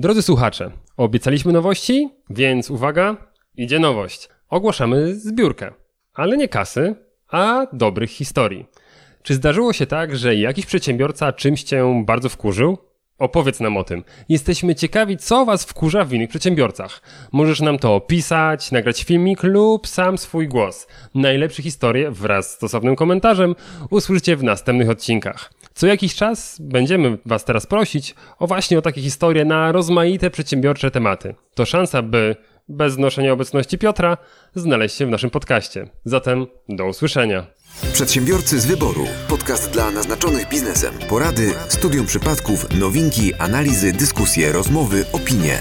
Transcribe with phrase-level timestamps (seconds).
[0.00, 3.16] Drodzy słuchacze, obiecaliśmy nowości, więc uwaga,
[3.56, 4.28] idzie nowość.
[4.48, 5.72] Ogłaszamy zbiórkę,
[6.14, 6.94] ale nie kasy,
[7.28, 8.66] a dobrych historii.
[9.22, 12.78] Czy zdarzyło się tak, że jakiś przedsiębiorca czymś cię bardzo wkurzył?
[13.18, 14.04] Opowiedz nam o tym.
[14.28, 17.02] Jesteśmy ciekawi, co was wkurza w innych przedsiębiorcach.
[17.32, 20.86] Możesz nam to opisać, nagrać filmik lub sam swój głos.
[21.14, 23.54] Najlepsze historie wraz z stosownym komentarzem
[23.90, 25.52] usłyszycie w następnych odcinkach.
[25.80, 30.90] Co jakiś czas będziemy was teraz prosić o właśnie o takie historie na rozmaite przedsiębiorcze
[30.90, 31.34] tematy.
[31.54, 32.36] To szansa, by
[32.68, 34.16] bez znoszenia obecności Piotra
[34.54, 35.88] znaleźć się w naszym podcaście.
[36.04, 37.46] Zatem do usłyszenia.
[37.92, 39.04] Przedsiębiorcy z wyboru.
[39.28, 40.94] Podcast dla naznaczonych biznesem.
[41.08, 45.58] Porady, studium przypadków, nowinki, analizy, dyskusje, rozmowy, opinie.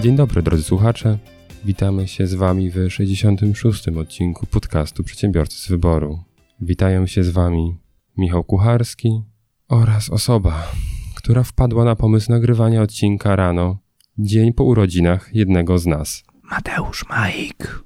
[0.00, 1.18] Dzień dobry drodzy słuchacze.
[1.64, 3.88] Witamy się z wami w 66.
[3.88, 6.29] odcinku podcastu Przedsiębiorcy z wyboru.
[6.60, 7.78] Witają się z wami
[8.16, 9.22] Michał Kucharski
[9.68, 10.72] oraz osoba,
[11.14, 13.78] która wpadła na pomysł nagrywania odcinka rano,
[14.18, 16.24] dzień po urodzinach jednego z nas.
[16.42, 17.84] Mateusz Majk.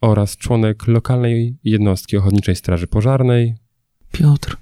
[0.00, 3.54] Oraz członek lokalnej jednostki Ochotniczej Straży Pożarnej.
[4.12, 4.56] Piotr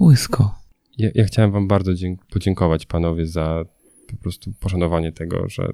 [0.00, 0.54] Łysko.
[0.98, 3.64] Ja, ja chciałem wam bardzo dzięk- podziękować panowie za
[4.10, 5.68] po prostu poszanowanie tego, że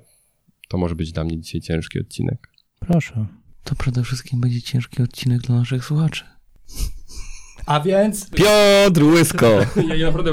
[0.68, 2.48] to może być dla mnie dzisiaj ciężki odcinek.
[2.80, 3.26] Proszę.
[3.64, 6.24] To przede wszystkim będzie ciężki odcinek dla naszych słuchaczy.
[7.66, 9.46] A więc Piotr Łysko.
[9.88, 10.30] Ja, ja naprawdę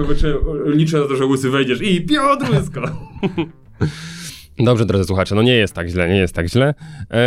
[0.65, 2.81] liczę na to, że łysy wejdziesz i Piotr Łysko.
[4.59, 6.73] Dobrze, drodzy słuchacze, no nie jest tak źle, nie jest tak źle.
[7.09, 7.19] Eee,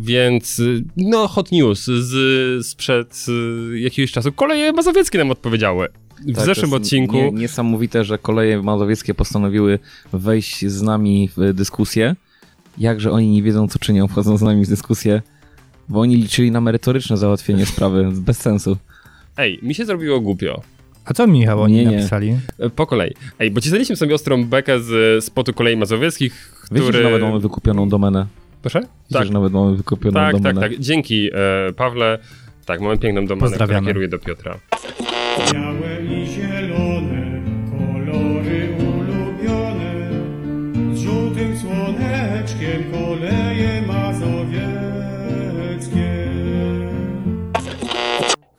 [0.00, 0.62] więc,
[0.96, 3.26] no, hot news z, sprzed
[3.72, 4.32] y, jakiegoś czasu.
[4.32, 5.88] Koleje mazowieckie nam odpowiedziały.
[6.26, 7.16] W Tak, zeszłym odcinku.
[7.16, 9.78] Nie, niesamowite, że koleje mazowieckie postanowiły
[10.12, 12.16] wejść z nami w dyskusję.
[12.78, 15.22] Jakże oni nie wiedzą, co czynią, wchodzą z nami w dyskusję,
[15.88, 18.76] bo oni liczyli na merytoryczne załatwienie sprawy, bez sensu.
[19.36, 20.62] Ej, mi się zrobiło głupio.
[21.04, 21.96] A co Michał oni Nie, nie.
[21.96, 22.36] napisali?
[22.58, 23.12] E, Po kolei.
[23.38, 26.98] Ej, bo cisnęliśmy sobie ostrą bekę z spotu kolei mazowieckich, Wiecie, który...
[26.98, 28.26] że nawet mamy wykupioną domenę.
[28.62, 28.78] Proszę?
[28.80, 30.60] Wiecie, Tak, że nawet mamy wykupioną tak, tak, domenę.
[30.60, 30.78] tak.
[30.80, 31.30] Dzięki,
[31.68, 32.18] e, Pawle.
[32.66, 34.58] Tak, mamy piękną domenę, która kieruje do Piotra.
[35.52, 36.26] Białe i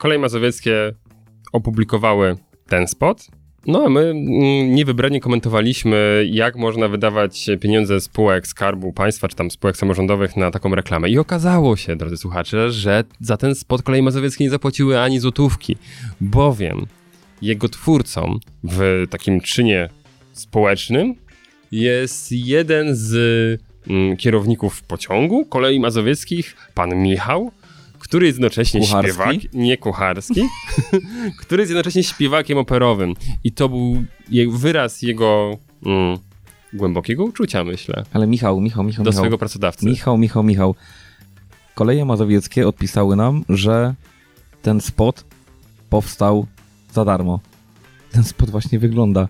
[0.04, 0.94] Koleje mazowieckie
[1.52, 2.36] opublikowały
[2.68, 3.26] ten spot.
[3.66, 9.50] No a my mm, niewybrednie komentowaliśmy, jak można wydawać pieniądze spółek Skarbu Państwa, czy tam
[9.50, 11.08] spółek samorządowych na taką reklamę.
[11.08, 15.76] I okazało się, drodzy słuchacze, że za ten spot kolei mazowieckie nie zapłaciły ani złotówki,
[16.20, 16.86] bowiem
[17.42, 19.88] jego twórcą w takim czynie
[20.32, 21.14] społecznym
[21.72, 23.14] jest jeden z
[23.90, 27.52] mm, kierowników pociągu kolei mazowieckich, pan Michał,
[28.04, 29.12] który jest jednocześnie Kucharski?
[29.12, 30.42] śpiewak, nie kucharski,
[31.40, 33.14] który jest jednocześnie śpiewakiem operowym.
[33.44, 36.18] I to był je, wyraz jego mm,
[36.72, 39.20] głębokiego uczucia, myślę, Ale Michał, Michał, Michał, do Michał.
[39.20, 39.86] swojego pracodawcy.
[39.86, 40.74] Michał, Michał, Michał.
[41.74, 43.94] Koleje mazowieckie odpisały nam, że
[44.62, 45.24] ten spot
[45.90, 46.46] powstał
[46.92, 47.40] za darmo.
[48.12, 49.28] Ten spot właśnie wygląda,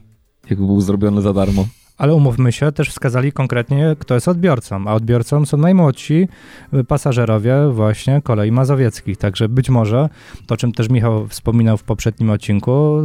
[0.51, 1.67] jakby był zrobiony za darmo.
[1.99, 6.29] Ale umówmy się, też wskazali konkretnie, kto jest odbiorcą, a odbiorcą są najmłodsi
[6.75, 9.17] y, pasażerowie właśnie kolei mazowieckich.
[9.17, 10.09] Także być może,
[10.47, 13.01] to czym też Michał wspominał w poprzednim odcinku,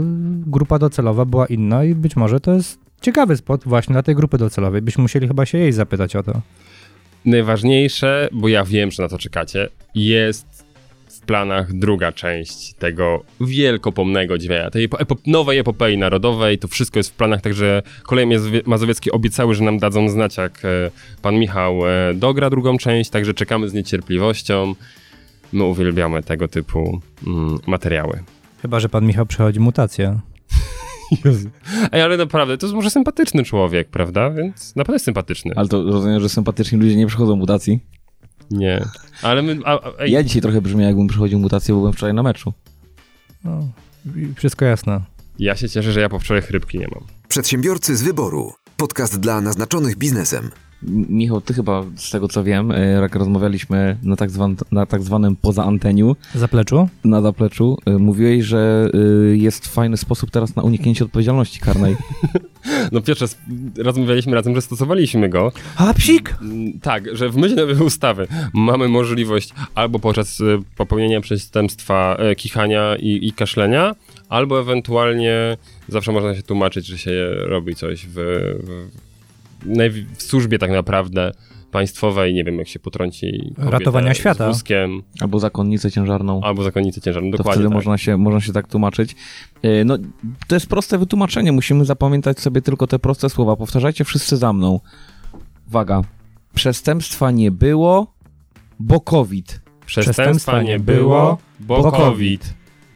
[0.48, 4.38] grupa docelowa była inna i być może to jest ciekawy spot właśnie dla tej grupy
[4.38, 4.82] docelowej.
[4.82, 6.42] Byśmy musieli chyba się jej zapytać o to.
[7.26, 10.69] Najważniejsze, bo ja wiem, że na to czekacie, jest
[11.30, 16.58] planach druga część tego wielkopomnego dźwięka, tej epo- nowej epopei narodowej.
[16.58, 20.66] To wszystko jest w planach, także koleje Mazowie- mazowieckie obiecały, że nam dadzą znać, jak
[20.66, 20.92] e,
[21.22, 24.76] pan Michał e, dogra drugą część, także czekamy z niecierpliwością.
[25.54, 28.24] My uwielbiamy tego typu mm, materiały.
[28.62, 30.20] Chyba, że pan Michał przechodzi mutację.
[31.92, 34.30] Ej, ale naprawdę, to jest może sympatyczny człowiek, prawda?
[34.30, 35.54] Więc naprawdę sympatyczny.
[35.56, 37.80] Ale to rozumiem, że sympatyczni ludzie nie przechodzą mutacji.
[38.52, 38.86] Nie.
[39.22, 39.58] Ale my...
[39.66, 42.54] A, a, Ja dzisiaj trochę brzmię, jakbym przechodził mutację, bo byłem wczoraj na meczu.
[43.44, 43.68] No,
[44.36, 45.02] wszystko jasne.
[45.40, 47.04] ja się cieszę, że ja po wczoraj chrypki nie mam.
[47.28, 48.54] Przedsiębiorcy z wyboru.
[48.78, 50.50] Podcast dla naznaczonych biznesem.
[51.10, 55.02] Michał, ty chyba, z tego co wiem, e, jak rozmawialiśmy na tak, zwan, na tak
[55.04, 56.90] zwanym poza anteniu, Zapleczu?
[57.04, 58.98] na zapleczu, e, mówiłeś, że e,
[59.38, 61.96] jest fajny sposób teraz na uniknięcie odpowiedzialności karnej.
[62.92, 63.38] No s-
[63.78, 65.52] rozmawialiśmy razem, że stosowaliśmy go.
[65.76, 66.36] A, psik!
[66.42, 72.36] Mm, Tak, że w myśl nowej ustawy mamy możliwość albo podczas y, popełnienia przestępstwa e,
[72.36, 73.96] kichania i, i kaszlenia,
[74.30, 75.58] albo ewentualnie
[75.88, 78.88] zawsze można się tłumaczyć, że się robi coś w, w,
[80.18, 81.32] w służbie tak naprawdę
[81.72, 84.54] państwowej, nie wiem jak się potrąci Ratowania świata.
[84.54, 86.42] z wózkiem, Albo zakonnicę ciężarną.
[86.44, 87.76] albo zakonnicę ciężarną, to dokładnie wtedy tak.
[87.76, 89.16] można, się, można się tak tłumaczyć.
[89.62, 89.98] E, No,
[90.48, 91.52] to jest proste wytłumaczenie.
[91.52, 93.56] Musimy zapamiętać sobie tylko te proste słowa.
[93.56, 94.80] Powtarzajcie wszyscy za mną.
[95.68, 96.02] Uwaga.
[96.56, 98.14] Przestępstwa nie było,
[98.80, 99.62] bo COVID.
[99.86, 102.54] Przestępstwa nie było, bo bo COVID.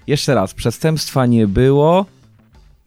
[0.07, 0.53] Jeszcze raz.
[0.53, 2.05] Przestępstwa nie było.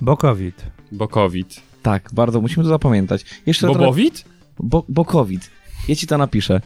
[0.01, 0.63] Bo COVID.
[0.93, 1.61] Bo COVID.
[1.83, 3.25] Tak, bardzo musimy to zapamiętać.
[3.47, 4.25] Jeszcze Bo trochę- Bowit?
[4.59, 5.51] Bo, bo COVID.
[5.89, 6.61] Ja ci to napiszę.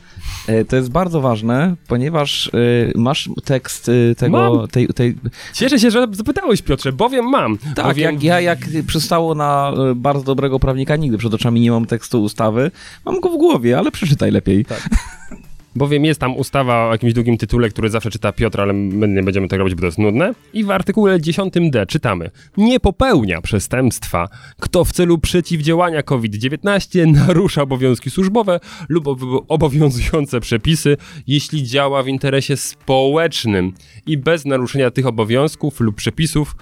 [0.46, 4.68] E, To jest bardzo ważne, ponieważ e, masz tekst e, tego, Mam.
[4.68, 5.16] tej, tej,
[5.54, 7.58] Cieszę się, że zapytałeś Piotrze, bowiem mam.
[7.58, 11.86] Tak, bowiem jak ja, jak przystało na bardzo dobrego prawnika, nigdy przed oczami nie mam
[11.86, 12.70] tekstu ustawy.
[13.04, 14.66] Mam go w głowie, ale przeczytaj lepiej.
[15.76, 19.22] Bowiem jest tam ustawa o jakimś długim tytule, który zawsze czyta Piotr, ale my nie
[19.22, 20.34] będziemy tego robić, bo to jest nudne.
[20.52, 24.28] I w artykule 10d czytamy: Nie popełnia przestępstwa,
[24.60, 30.96] kto w celu przeciwdziałania COVID-19 narusza obowiązki służbowe lub ob- obowiązujące przepisy,
[31.26, 33.72] jeśli działa w interesie społecznym
[34.06, 36.56] i bez naruszenia tych obowiązków lub przepisów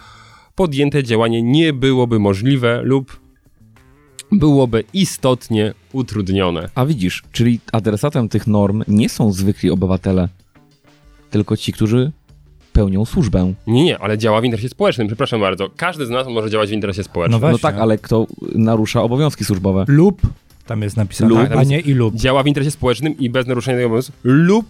[0.55, 3.28] podjęte działanie nie byłoby możliwe lub
[4.33, 6.69] byłoby istotnie utrudnione.
[6.75, 10.29] A widzisz, czyli adresatem tych norm nie są zwykli obywatele,
[11.31, 12.13] tylko ci, którzy
[12.73, 13.53] pełnią służbę.
[13.67, 15.71] Nie, nie, ale działa w interesie społecznym, przepraszam bardzo.
[15.77, 17.41] Każdy z nas może działać w interesie społecznym.
[17.41, 19.85] No No tak, ale kto narusza obowiązki służbowe?
[19.89, 20.21] Lub,
[20.67, 21.57] tam jest napisane, Lub.
[21.57, 22.15] a nie i lub.
[22.15, 24.67] Działa w interesie społecznym i bez naruszenia tego obowiązku lub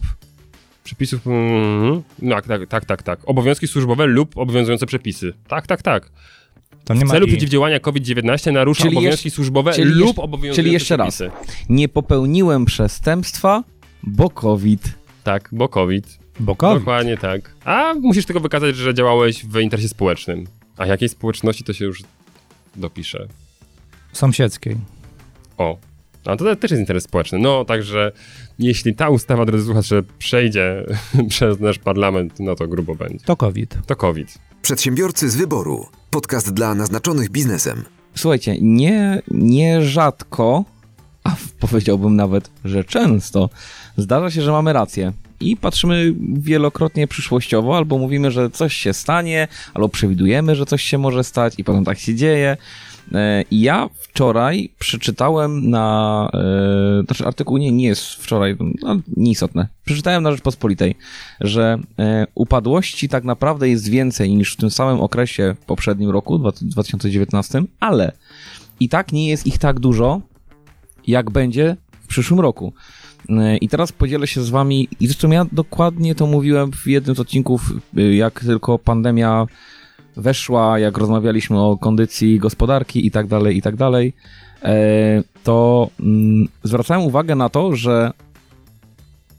[0.85, 1.27] przepisów...
[1.27, 3.21] Mm, no, tak, tak, tak, tak, tak.
[3.27, 5.33] Obowiązki służbowe lub obowiązujące przepisy.
[5.49, 6.11] Tak, tak, tak.
[6.95, 7.29] Nie W celu i.
[7.29, 11.15] przeciwdziałania COVID-19 narusza Czyli obowiązki służbowe czyli lub jeszcze- obowiązujące czyli jeszcze raz.
[11.15, 11.31] przepisy.
[11.69, 13.65] Nie popełniłem przestępstwa,
[14.03, 14.83] bo COVID.
[15.25, 16.19] Tak, bo COVID.
[16.41, 16.79] Bo COVID.
[16.79, 17.55] Dokładnie tak.
[17.65, 20.47] A musisz tylko wykazać, że działałeś w interesie społecznym.
[20.77, 22.03] A jakiej społeczności to się już
[22.77, 23.27] dopisze.
[24.13, 24.77] Sąsiedzkiej.
[25.59, 25.77] O,
[26.29, 27.39] a to też jest interes społeczny.
[27.39, 28.13] No, także
[28.59, 30.85] jeśli ta ustawa, drodzy słuchacze, przejdzie
[31.29, 33.25] przez nasz parlament, no to grubo będzie.
[33.25, 33.79] To COVID.
[33.87, 34.39] To COVID.
[34.63, 35.87] Przedsiębiorcy z wyboru.
[36.11, 37.85] Podcast dla naznaczonych biznesem.
[38.15, 40.65] Słuchajcie, nie, nie rzadko,
[41.25, 43.51] a powiedziałbym nawet, że często,
[43.97, 45.13] zdarza się, że mamy rację.
[45.41, 50.99] I patrzymy wielokrotnie przyszłościowo, albo mówimy, że coś się stanie, albo przewidujemy, że coś się
[50.99, 52.57] może stać, i potem tak się dzieje.
[53.15, 56.29] E, ja wczoraj przeczytałem na.
[56.35, 59.69] E, znaczy, artykuł nie, nie jest wczoraj, no, nieistotne.
[59.85, 60.95] Przeczytałem na Rzeczpospolitej,
[61.41, 66.39] że e, upadłości tak naprawdę jest więcej niż w tym samym okresie w poprzednim roku,
[66.39, 68.13] dwa- 2019, ale
[68.81, 70.21] i tak nie jest ich tak dużo,
[71.07, 72.73] jak będzie w przyszłym roku.
[73.61, 77.21] I teraz podzielę się z wami, i zresztą ja dokładnie to mówiłem w jednym z
[77.21, 79.47] odcinków, jak tylko pandemia
[80.19, 84.13] weszła, jak rozmawialiśmy o kondycji gospodarki i tak dalej, i tak dalej,
[84.63, 88.13] e, to mm, zwracałem uwagę na to, że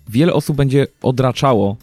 [0.10, 1.78] wiele osób będzie odraczało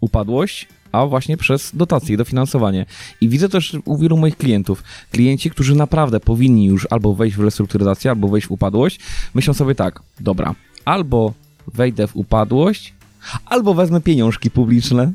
[0.00, 2.86] upadłość, a właśnie przez dotacje i dofinansowanie.
[3.20, 7.44] I widzę też u wielu moich klientów, klienci, którzy naprawdę powinni już albo wejść w
[7.44, 9.00] restrukturyzację, albo wejść w upadłość,
[9.34, 10.54] myślą sobie tak, dobra,
[10.84, 11.32] albo
[11.74, 12.94] wejdę w upadłość,
[13.46, 15.12] albo wezmę pieniążki publiczne,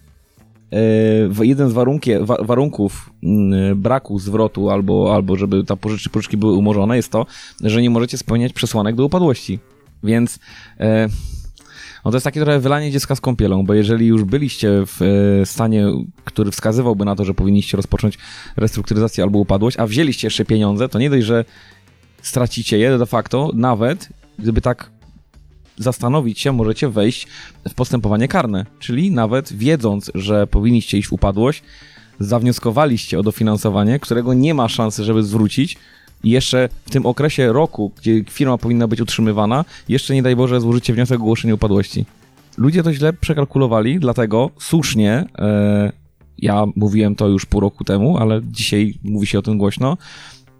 [1.41, 6.53] jeden z warunkie, wa, warunków mm, braku zwrotu albo, albo żeby ta pożyczki, pożyczki były
[6.53, 7.25] umorzone jest to,
[7.63, 9.59] że nie możecie spełniać przesłanek do upadłości.
[10.03, 10.39] Więc
[10.79, 11.09] e,
[12.05, 15.45] no to jest takie trochę wylanie dziecka z kąpielą, bo jeżeli już byliście w e,
[15.45, 15.87] stanie,
[16.23, 18.17] który wskazywałby na to, że powinniście rozpocząć
[18.57, 21.45] restrukturyzację albo upadłość, a wzięliście jeszcze pieniądze, to nie dość, że
[22.21, 24.09] stracicie je de facto, nawet
[24.39, 24.96] gdyby tak
[25.77, 27.27] zastanowić się, możecie wejść
[27.69, 28.65] w postępowanie karne.
[28.79, 31.63] Czyli nawet wiedząc, że powinniście iść w upadłość,
[32.19, 35.77] zawnioskowaliście o dofinansowanie, którego nie ma szansy, żeby zwrócić.
[36.23, 40.61] I jeszcze w tym okresie roku, gdzie firma powinna być utrzymywana, jeszcze nie daj Boże
[40.61, 42.05] złożycie wniosek o ogłoszenie upadłości.
[42.57, 45.91] Ludzie to źle przekalkulowali, dlatego słusznie, e,
[46.37, 49.97] ja mówiłem to już pół roku temu, ale dzisiaj mówi się o tym głośno,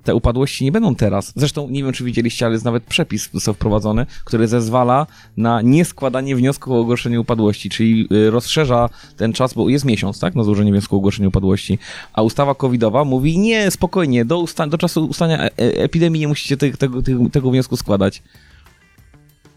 [0.07, 1.33] te upadłości nie będą teraz.
[1.35, 6.35] Zresztą nie wiem, czy widzieliście, ale jest nawet przepis został wprowadzony, który zezwala na nieskładanie
[6.35, 10.71] wniosku o ogłoszenie upadłości, czyli y, rozszerza ten czas, bo jest miesiąc, tak, na złożenie
[10.71, 11.79] wniosku o ogłoszenie upadłości.
[12.13, 16.27] A ustawa covidowa mówi, nie, spokojnie, do, usta- do czasu ustania e- e- epidemii nie
[16.27, 18.23] musicie te- tego, tego, tego wniosku składać.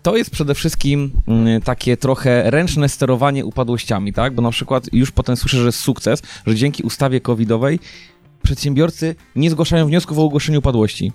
[0.02, 4.34] To jest przede wszystkim mm, takie trochę ręczne sterowanie upadłościami, tak?
[4.34, 7.78] Bo na przykład już potem słyszę, że jest sukces, że dzięki ustawie covidowej
[8.42, 11.12] przedsiębiorcy nie zgłaszają wniosków o ogłoszenie upadłości,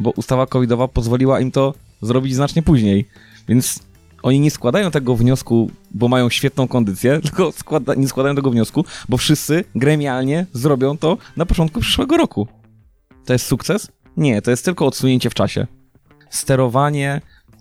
[0.00, 3.08] bo ustawa covidowa pozwoliła im to zrobić znacznie później.
[3.48, 3.80] Więc
[4.22, 8.84] oni nie składają tego wniosku, bo mają świetną kondycję, tylko składa, nie składają tego wniosku,
[9.08, 12.48] bo wszyscy gremialnie zrobią to na początku przyszłego roku.
[13.24, 13.88] To jest sukces?
[14.16, 15.66] Nie, to jest tylko odsunięcie w czasie.
[16.30, 17.20] Sterowanie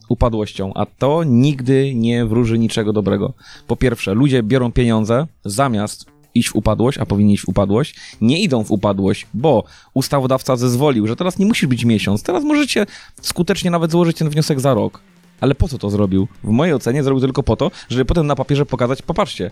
[0.10, 3.34] upadłością, a to nigdy nie wróży niczego dobrego.
[3.68, 8.42] Po pierwsze, ludzie biorą pieniądze zamiast iść w upadłość, a powinni iść w upadłość, nie
[8.42, 12.86] idą w upadłość, bo ustawodawca zezwolił, że teraz nie musi być miesiąc, teraz możecie
[13.22, 15.00] skutecznie nawet złożyć ten wniosek za rok.
[15.42, 16.28] Ale po co to zrobił?
[16.44, 19.52] W mojej ocenie zrobił tylko po to, żeby potem na papierze pokazać, popatrzcie,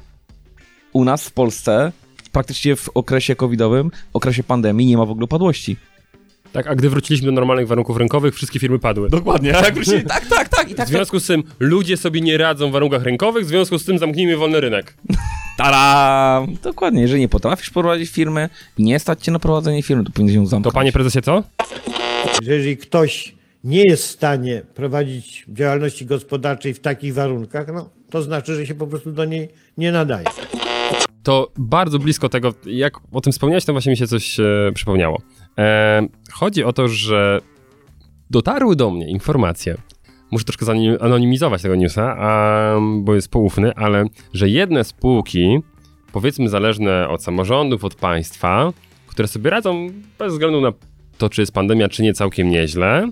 [0.93, 1.91] u nas w Polsce
[2.31, 5.77] praktycznie w okresie covidowym, okresie pandemii nie ma w ogóle upadłości.
[6.53, 9.09] Tak, a gdy wróciliśmy do normalnych warunków rynkowych, wszystkie firmy padły.
[9.09, 9.75] Dokładnie, tak,
[10.07, 13.03] tak, tak, tak, i W tak, związku z tym ludzie sobie nie radzą w warunkach
[13.03, 14.97] rynkowych, w związku z tym zamknijmy wolny rynek.
[15.59, 16.55] Taram!
[16.63, 20.43] Dokładnie, jeżeli nie potrafisz prowadzić firmy, nie stać cię na prowadzenie firmy, to powinieneś ją
[20.43, 20.73] To zamknąć.
[20.73, 21.43] panie prezesie co?
[22.43, 28.21] że jeżeli ktoś nie jest w stanie prowadzić działalności gospodarczej w takich warunkach, no, to
[28.21, 30.25] znaczy, że się po prostu do niej nie nadaje.
[31.23, 34.43] To bardzo blisko tego, jak o tym wspomniałeś, to właśnie mi się coś e,
[34.75, 35.21] przypomniało.
[35.57, 37.39] E, chodzi o to, że
[38.29, 39.75] dotarły do mnie informacje,
[40.31, 45.59] muszę troszkę zanonimizować tego newsa, a, bo jest poufny, ale że jedne spółki,
[46.11, 48.73] powiedzmy zależne od samorządów, od państwa,
[49.07, 50.73] które sobie radzą bez względu na
[51.17, 53.09] to, czy jest pandemia, czy nie całkiem nieźle,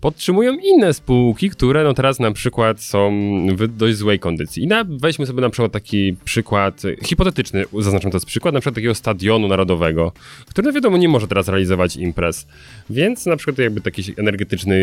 [0.00, 3.10] podtrzymują inne spółki, które no teraz na przykład są
[3.56, 4.62] w dość złej kondycji.
[4.62, 8.74] I na, weźmy sobie na przykład taki przykład, hipotetyczny, zaznaczam to jest przykład, na przykład
[8.74, 10.12] takiego stadionu narodowego,
[10.46, 12.46] który no wiadomo nie może teraz realizować imprez.
[12.90, 14.76] Więc na przykład jakby taki energetyczny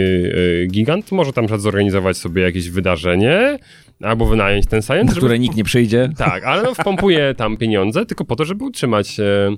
[0.63, 3.59] e, gigant może tam na przykład zorganizować sobie jakieś wydarzenie,
[4.01, 6.09] albo wynająć ten na science, żeby które nikt nie przyjdzie.
[6.17, 9.55] tak, ale no wpompuje tam pieniądze tylko po to, żeby utrzymać e,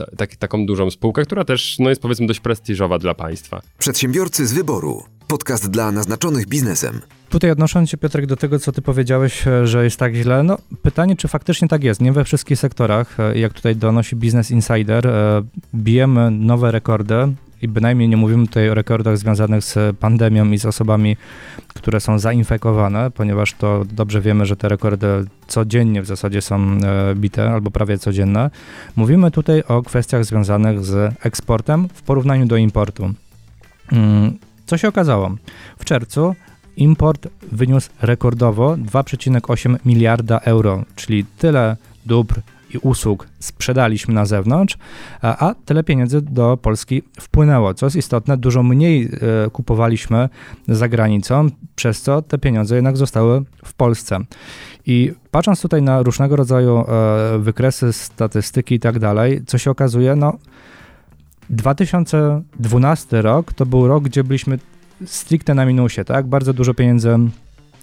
[0.00, 3.62] ta, tak, taką dużą spółkę, która też no, jest powiedzmy dość prestiżowa dla państwa.
[3.78, 5.02] Przedsiębiorcy z wyboru.
[5.28, 7.00] Podcast dla naznaczonych biznesem.
[7.28, 10.58] Tutaj odnosząc się, Piotrek, do tego, co ty powiedziałeś, e, że jest tak źle, no
[10.82, 12.00] pytanie, czy faktycznie tak jest.
[12.00, 15.42] Nie we wszystkich sektorach, e, jak tutaj donosi Business Insider, e,
[15.74, 20.66] bijemy nowe rekordy i bynajmniej nie mówimy tutaj o rekordach związanych z pandemią i z
[20.66, 21.16] osobami,
[21.68, 25.06] które są zainfekowane, ponieważ to dobrze wiemy, że te rekordy
[25.46, 28.50] codziennie w zasadzie są e, bite, albo prawie codzienne.
[28.96, 33.14] Mówimy tutaj o kwestiach związanych z eksportem w porównaniu do importu.
[33.92, 35.30] Mm, Co się okazało?
[35.78, 36.34] W czerwcu
[36.76, 41.76] import wyniósł rekordowo 2,8 miliarda euro, czyli tyle
[42.06, 42.40] dóbr
[42.74, 44.78] i usług sprzedaliśmy na zewnątrz,
[45.22, 47.74] a, tyle pieniędzy do Polski wpłynęło.
[47.74, 49.04] Co jest istotne, dużo mniej
[49.46, 50.28] e, kupowaliśmy
[50.68, 54.18] za granicą, przez co te pieniądze jednak zostały w Polsce.
[54.86, 60.16] I patrząc tutaj na różnego rodzaju e, wykresy, statystyki i tak dalej, co się okazuje,
[60.16, 60.38] no
[61.50, 64.58] 2012 rok to był rok, gdzie byliśmy
[65.06, 66.26] stricte na minusie, tak?
[66.26, 67.18] Bardzo dużo pieniędzy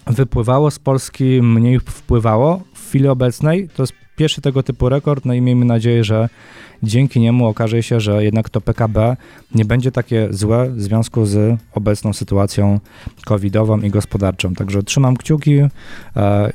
[0.08, 2.62] wypływało z Polski, mniej wpływało.
[2.74, 6.30] W chwili obecnej to jest pierwszy tego typu rekord, no i miejmy nadzieję, że
[6.84, 9.18] dzięki niemu okaże się, że jednak to PKB
[9.56, 12.80] nie będzie takie złe w związku z obecną sytuacją
[13.26, 14.54] covidową i gospodarczą.
[14.54, 15.70] Także trzymam kciuki e,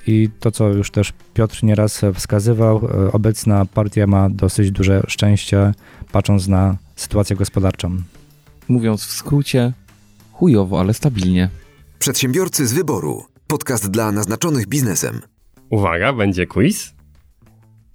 [0.06, 5.72] i to, co już też Piotr nieraz wskazywał, e, obecna partia ma dosyć duże szczęście,
[6.12, 7.96] patrząc na sytuację gospodarczą.
[8.68, 9.72] Mówiąc w skrócie,
[10.32, 11.48] chujowo, ale stabilnie.
[11.98, 13.24] Przedsiębiorcy z wyboru.
[13.46, 15.20] Podcast dla naznaczonych biznesem.
[15.70, 16.94] Uwaga, będzie quiz.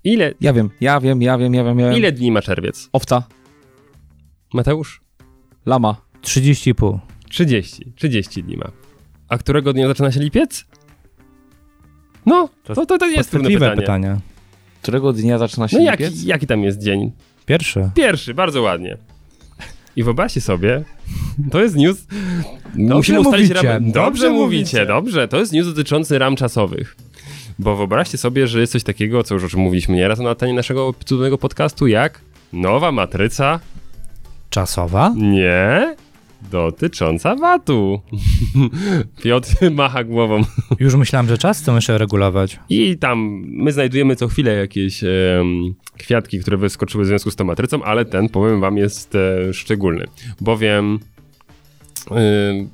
[0.07, 1.97] Ile, Ja wiem, ja wiem, ja wiem, ja wiem, ja wiem.
[1.97, 2.89] ile dni ma czerwiec?
[2.93, 3.23] Owca,
[4.53, 5.01] Mateusz?
[5.65, 5.95] lama.
[6.21, 6.99] 30,5.
[7.29, 7.91] 30.
[7.95, 8.71] 30 dni ma.
[9.29, 10.65] A którego dnia zaczyna się lipiec?
[12.25, 13.75] No, to, to, to jest trudne pytanie.
[13.81, 14.17] pytanie.
[14.81, 15.99] Którego dnia zaczyna się No lipiec?
[16.15, 17.11] jaki, jaki tam jest dzień?
[17.45, 17.89] Pierwszy.
[17.95, 18.97] Pierwszy, bardzo ładnie.
[19.95, 20.83] I wyobraźcie sobie,
[21.51, 22.07] to jest news.
[22.75, 23.83] Musimy ustalić mówicie, ram...
[23.83, 24.85] dobrze Dobrze mówicie, mówicie.
[24.85, 25.27] dobrze.
[25.27, 26.95] To jest news dotyczący ram czasowych.
[27.59, 30.53] Bo wyobraźcie sobie, że jest coś takiego, co już o czym mówiliśmy nieraz na antenie
[30.53, 32.21] naszego cudownego podcastu, jak
[32.53, 33.59] nowa matryca.
[34.49, 35.13] Czasowa?
[35.15, 35.95] Nie.
[36.51, 38.01] Dotycząca VAT-u.
[39.23, 40.41] Piotr macha głową.
[40.79, 42.59] Już myślałem, że czas to muszę regulować.
[42.69, 45.09] I tam my znajdujemy co chwilę jakieś em,
[45.97, 50.05] kwiatki, które wyskoczyły w związku z tą matrycą, ale ten, powiem wam, jest e, szczególny.
[50.41, 50.99] Bowiem
[52.11, 52.15] e,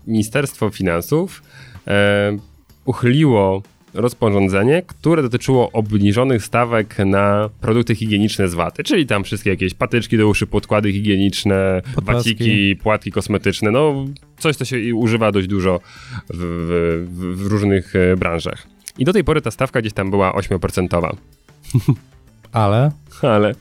[0.08, 1.44] Ministerstwo Finansów
[1.88, 2.38] e,
[2.86, 9.74] uchyliło rozporządzenie, które dotyczyło obniżonych stawek na produkty higieniczne z waty, czyli tam wszystkie jakieś
[9.74, 12.14] patyczki do uszy, podkłady higieniczne, Podpaski.
[12.14, 14.06] waciki, płatki kosmetyczne, no
[14.38, 15.80] coś, co się używa dość dużo
[16.30, 16.38] w,
[17.10, 18.68] w, w różnych e, branżach.
[18.98, 21.16] I do tej pory ta stawka gdzieś tam była 8%,
[22.52, 22.92] Ale.
[23.22, 23.56] ale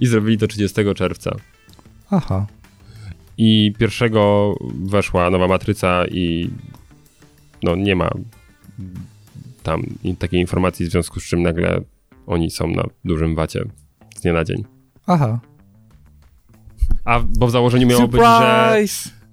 [0.00, 1.36] i zrobili to 30 czerwca.
[2.10, 2.46] Aha.
[3.38, 6.50] I pierwszego weszła nowa matryca i
[7.62, 8.10] no nie ma
[9.66, 11.80] tam i- takiej informacji, w związku z czym nagle
[12.26, 13.64] oni są na dużym wacie
[14.16, 14.64] z dnia na dzień.
[15.06, 15.40] Aha.
[17.04, 18.84] A bo w założeniu miało być, że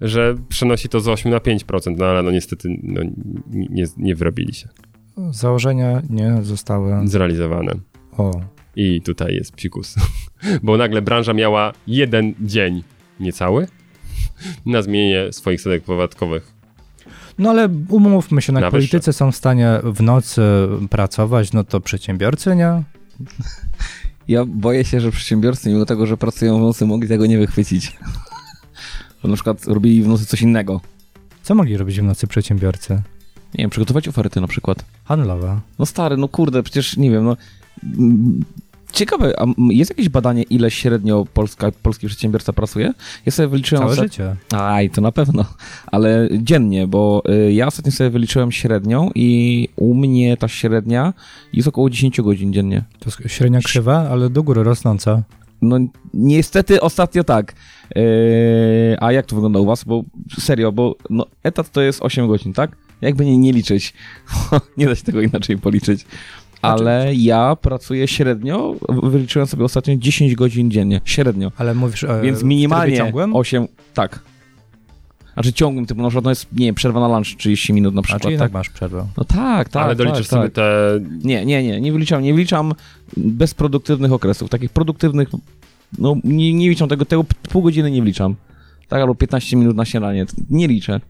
[0.02, 3.02] że przenosi to z 8 na 5%, no ale no niestety no,
[3.50, 4.70] nie, nie wyrobili się.
[5.32, 7.08] Założenia nie zostały.
[7.08, 7.74] Zrealizowane.
[8.18, 8.32] O.
[8.76, 9.96] I tutaj jest psikus.
[10.64, 12.84] Bo nagle branża miała jeden dzień
[13.20, 13.68] niecały
[14.66, 16.53] na zmienienie swoich stawek podatkowych.
[17.38, 18.72] No ale umówmy się, jak Na wyższe.
[18.90, 20.42] politycy są w stanie w nocy
[20.90, 22.84] pracować, no to przedsiębiorcy nie?
[24.28, 27.98] Ja boję się, że przedsiębiorcy, mimo tego, że pracują w nocy, mogli tego nie wychwycić.
[29.24, 30.82] Bo na przykład robili w nocy coś innego.
[31.44, 32.94] Co mogli robić w nocy przedsiębiorcy?
[33.54, 34.86] Nie wiem, przygotować oferty na przykład.
[35.04, 35.60] Handlowe.
[35.80, 37.38] No stary, no kurde, przecież nie wiem, no...
[38.94, 42.94] Ciekawe, a jest jakieś badanie, ile średnio polska, polski przedsiębiorca pracuje?
[43.26, 43.84] Ja sobie wyliczyłem...
[43.84, 44.36] Całe życie.
[44.52, 45.46] Aj, to na pewno,
[45.86, 51.14] ale dziennie, bo y, ja ostatnio sobie wyliczyłem średnią i u mnie ta średnia
[51.54, 52.84] jest około 10 godzin dziennie.
[53.00, 55.24] To jest średnia krzywa, ale do góry rosnąca.
[55.62, 55.78] No
[56.14, 57.54] niestety ostatnio tak.
[57.96, 58.04] Yy,
[59.00, 59.84] a jak to wygląda u was?
[59.84, 60.04] Bo
[60.40, 62.78] serio, bo no, etat to jest 8 godzin, tak?
[63.02, 63.94] Jakby nie, nie liczyć.
[64.78, 66.06] nie da się tego inaczej policzyć.
[66.64, 71.02] Ale ja pracuję średnio, wyliczyłem sobie ostatnio 10 godzin dziennie.
[71.06, 71.52] Średnio.
[71.58, 73.36] Ale mówisz e, Więc w minimalnie ciągłym?
[73.36, 74.20] 8, tak.
[75.34, 78.00] Znaczy ciągłym typu, na przykład no jest, nie wiem, przerwa na lunch 30 minut na
[78.00, 78.46] A przykład, czyli tak?
[78.46, 79.06] tak masz przerwę.
[79.18, 80.54] No tak, tak, ale doliczasz tak, sobie tak.
[80.54, 81.00] te...
[81.24, 82.74] Nie, nie, nie, nie wyliczam, nie wyliczam
[83.18, 85.30] bezproduktywnych okresów, takich produktywnych,
[85.98, 88.36] no nie, nie liczam tego, tego pół godziny nie wliczam.
[88.88, 91.02] Tak, albo 15 minut na śniadanie, nie liczę.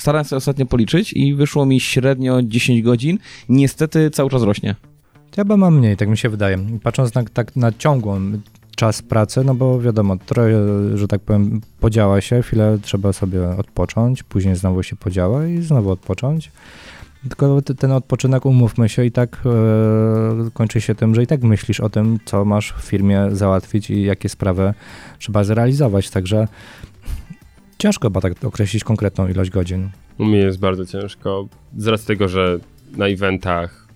[0.00, 4.74] Starałem się ostatnio policzyć i wyszło mi średnio 10 godzin, niestety cały czas rośnie.
[5.36, 6.58] Ja chyba mam mniej, tak mi się wydaje.
[6.82, 8.20] Patrząc na, tak na ciągłą
[8.76, 10.50] czas pracy, no bo wiadomo, trochę,
[10.94, 15.90] że tak powiem, podziała się, chwilę trzeba sobie odpocząć, później znowu się podziała i znowu
[15.90, 16.50] odpocząć.
[17.28, 21.42] Tylko te- ten odpoczynek, umówmy się, i tak e, kończy się tym, że i tak
[21.42, 24.74] myślisz o tym, co masz w firmie załatwić i jakie sprawy
[25.18, 26.10] trzeba zrealizować.
[26.10, 26.48] Także
[27.80, 29.88] ciężko chyba tak określić konkretną ilość godzin.
[30.18, 31.48] U mnie jest bardzo ciężko.
[31.76, 32.58] Z racji tego, że
[32.96, 33.86] na eventach,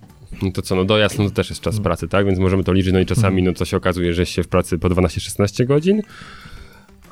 [0.41, 2.25] no to co, no dojazd, no to też jest czas pracy, tak?
[2.25, 4.77] Więc możemy to liczyć, no i czasami, no to się okazuje, że się w pracy
[4.77, 6.01] po 12-16 godzin,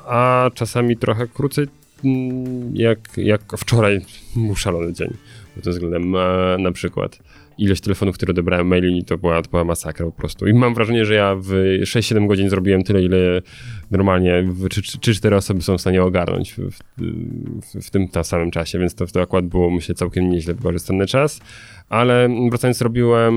[0.06, 1.66] a czasami trochę krócej,
[2.04, 4.00] mm, jak, jak wczoraj
[4.36, 5.08] był szalony dzień.
[5.54, 7.18] Pod tym względem e, na przykład
[7.58, 10.46] ilość telefonów, które odebrałem maili, to była, to była masakra po prostu.
[10.46, 11.48] I mam wrażenie, że ja w
[11.82, 13.42] 6-7 godzin zrobiłem tyle, ile
[13.90, 16.58] normalnie w- czy- czy- 3-4 osoby są w stanie ogarnąć w,
[16.98, 21.06] w, w, tym ta samym czasie, więc to, to akurat było, myślę, całkiem nieźle wykorzystany
[21.06, 21.40] czas.
[21.88, 23.34] Ale wracając, robiłem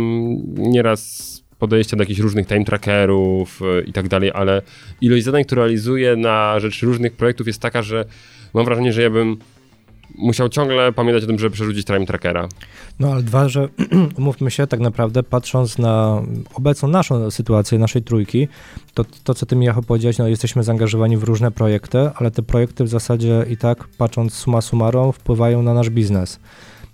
[0.58, 4.62] nieraz podejścia do jakichś różnych time trackerów e, i tak dalej, ale
[5.02, 8.06] ilość zadań, które realizuję na rzecz różnych projektów jest taka, że
[8.54, 9.38] mam wrażenie, że ja bym
[10.18, 12.48] musiał ciągle pamiętać o tym, żeby przerzucić time trackera.
[13.00, 13.70] No ale dwa, że
[14.18, 16.22] umówmy się, tak naprawdę patrząc na
[16.54, 18.48] obecną naszą sytuację, naszej trójki,
[18.94, 22.84] to to, co ty Michał powiedziałeś, no jesteśmy zaangażowani w różne projekty, ale te projekty
[22.84, 26.40] w zasadzie i tak, patrząc summa summarum, wpływają na nasz biznes.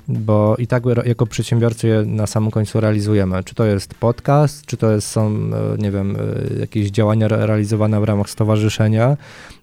[0.07, 3.43] Bo i tak jako przedsiębiorcy je na samym końcu realizujemy.
[3.43, 6.15] Czy to jest podcast, czy to jest, są, e, nie wiem,
[6.55, 9.17] e, jakieś działania re- realizowane w ramach stowarzyszenia,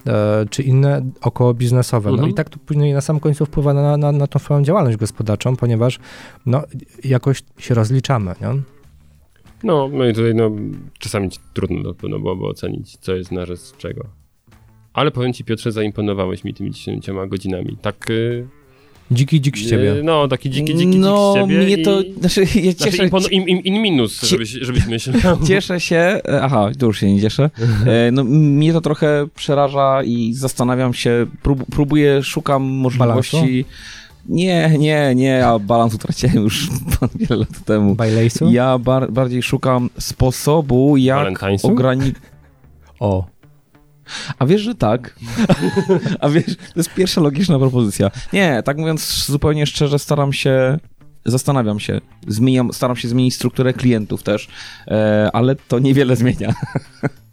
[0.07, 2.09] e, czy inne około biznesowe.
[2.11, 2.31] No Mhm.
[2.31, 5.57] i tak to później na samym końcu wpływa na, na, na tą swoją działalność gospodarczą,
[5.57, 5.99] ponieważ
[6.47, 6.63] no,
[7.05, 8.63] jakoś się rozliczamy, nie?
[9.65, 10.51] No, no i tutaj no,
[10.99, 14.05] czasami trudno na pewno byłoby ocenić, co jest na rzecz czego.
[14.93, 17.77] Ale powiem ci, Piotrze, zaimponowałeś mi tymi 10 godzinami.
[17.83, 18.11] Tak.
[18.11, 18.47] y,
[19.13, 19.93] Dziki dzik z ciebie.
[19.99, 21.65] y, No, taki dziki, dziki, no, dzik z ciebie.
[21.65, 21.83] mnie i...
[21.83, 25.15] to, znaczy, ja Znaczy, cieszę, impon, im, im, in minus, żebyś, żebyś myślał.
[25.49, 25.97] Cieszę się,
[26.29, 27.51] e, aha, tu już się nie cieszę.
[27.87, 33.65] E, No, mnie to trochę przeraża i zastanawiam się, prób, próbuję, szukam możliwości.
[34.29, 36.69] Nie, nie, nie, ja balans utraciłem już
[37.19, 37.95] wiele lat temu.
[37.95, 38.51] Bajlejsu?
[38.51, 42.15] Ja bar bardziej szukam sposobu, jak ograniczyć.
[43.01, 43.27] O,
[44.39, 45.15] A wiesz, że tak?
[46.21, 48.11] A wiesz, to jest pierwsza logiczna propozycja.
[48.33, 50.79] Nie, tak mówiąc zupełnie szczerze, staram się,
[51.25, 54.49] zastanawiam się, zmieniam, staram się zmienić strukturę klientów też,
[54.89, 56.55] e, ale to niewiele zmienia.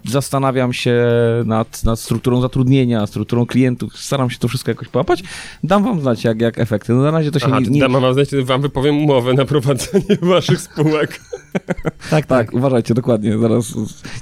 [0.06, 1.06] Zastanawiam się
[1.46, 5.24] nad, nad strukturą zatrudnienia, strukturą klientów, staram się to wszystko jakoś połapać.
[5.64, 6.94] Dam wam znać, jak, jak efekty.
[6.94, 7.70] No na razie to się Aha, nie...
[7.70, 7.80] nie...
[7.80, 11.22] dam wam znać, wam wypowiem umowę na prowadzenie waszych spółek.
[12.10, 13.74] tak, Tak, uważajcie, dokładnie, zaraz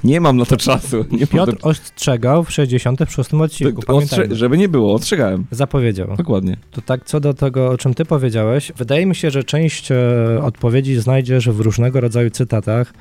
[0.04, 1.04] nie mam na to czasu.
[1.10, 1.68] Nie Piotr to...
[1.68, 3.92] ostrzegał w 66 odcinku, Ostrze...
[3.92, 4.34] pamiętajmy.
[4.34, 5.46] Żeby nie było, ostrzegałem.
[5.50, 6.16] Zapowiedział.
[6.16, 6.56] Dokładnie.
[6.70, 9.96] To tak co do tego, o czym ty powiedziałeś, wydaje mi się, że część e,
[10.42, 12.92] odpowiedzi znajdziesz w różnego rodzaju cytatach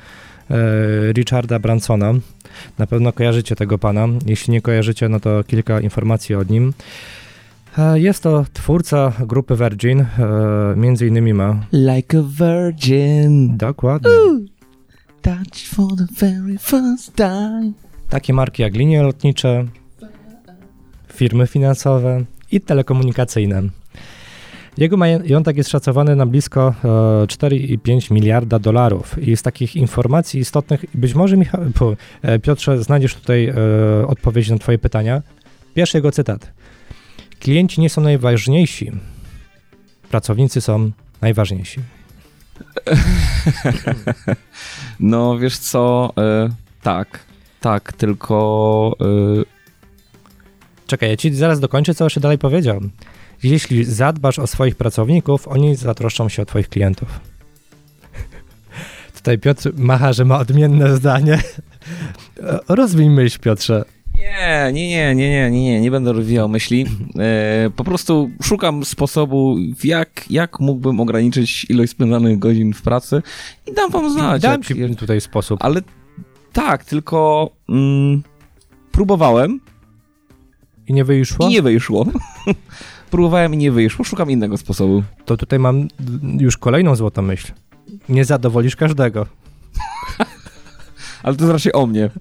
[1.13, 2.13] Richarda Bransona.
[2.79, 4.08] Na pewno kojarzycie tego pana.
[4.25, 6.73] Jeśli nie kojarzycie, no to kilka informacji od nim.
[7.77, 10.08] E, Jest to twórca grupy Virgin, e,
[10.75, 11.65] między innymi ma...
[11.71, 13.58] Like a virgin.
[13.58, 14.12] Dokładnie.
[15.21, 17.71] Touch for the very first time.
[18.10, 19.65] Takie marki jak linie lotnicze,
[21.13, 23.62] firmy finansowe, i telekomunikacyjne.
[24.78, 26.88] Jego majątek jest szacowany na blisko e,
[27.28, 29.28] 4,5 miliarda dolarów.
[29.28, 31.62] I z takich informacji istotnych, być może Michał,
[32.22, 33.56] e, Piotrze, znajdziesz tutaj e,
[34.08, 35.22] odpowiedź na Twoje pytania.
[35.74, 36.52] Pierwszy jego cytat.
[37.40, 38.92] Klienci nie są najważniejsi,
[40.10, 41.80] pracownicy są najważniejsi.
[45.00, 46.50] No wiesz co, e,
[46.82, 47.20] tak,
[47.62, 49.56] tak, tylko e,
[50.88, 52.82] Czekaj, ja ci zaraz dokończę, co jeszcze dalej powiedział.
[53.43, 57.19] Jeśli zadbasz o swoich pracowników, oni zatroszczą się o twoich klientów.
[59.17, 61.39] Tutaj Piotr macha, że ma odmienne zdanie.
[62.67, 63.86] Rozwij myśl, Piotrze.
[64.17, 66.86] Nie, nie, nie, nie, nie, nie, nie, będę rozwijał myśli.
[67.19, 73.21] E, po prostu szukam sposobu, jak, jak mógłbym ograniczyć ilość spędzanych godzin w pracy
[73.67, 74.41] i dam wam znać.
[74.41, 75.60] Dałem jak, ci tutaj sposób.
[75.63, 75.82] Ale
[76.54, 78.24] tak, tylko mm,
[78.91, 79.60] próbowałem
[80.88, 81.48] I nie wyszło?
[81.48, 82.06] i nie wyszło.
[83.12, 85.04] próbowałem i nie wyszło, szukam innego sposobu.
[85.26, 85.88] To tutaj mam
[86.39, 87.52] już kolejną złotą myśl.
[88.10, 89.26] Nie zadowolisz każdego.
[91.24, 92.10] Ale to jest raczej o mnie.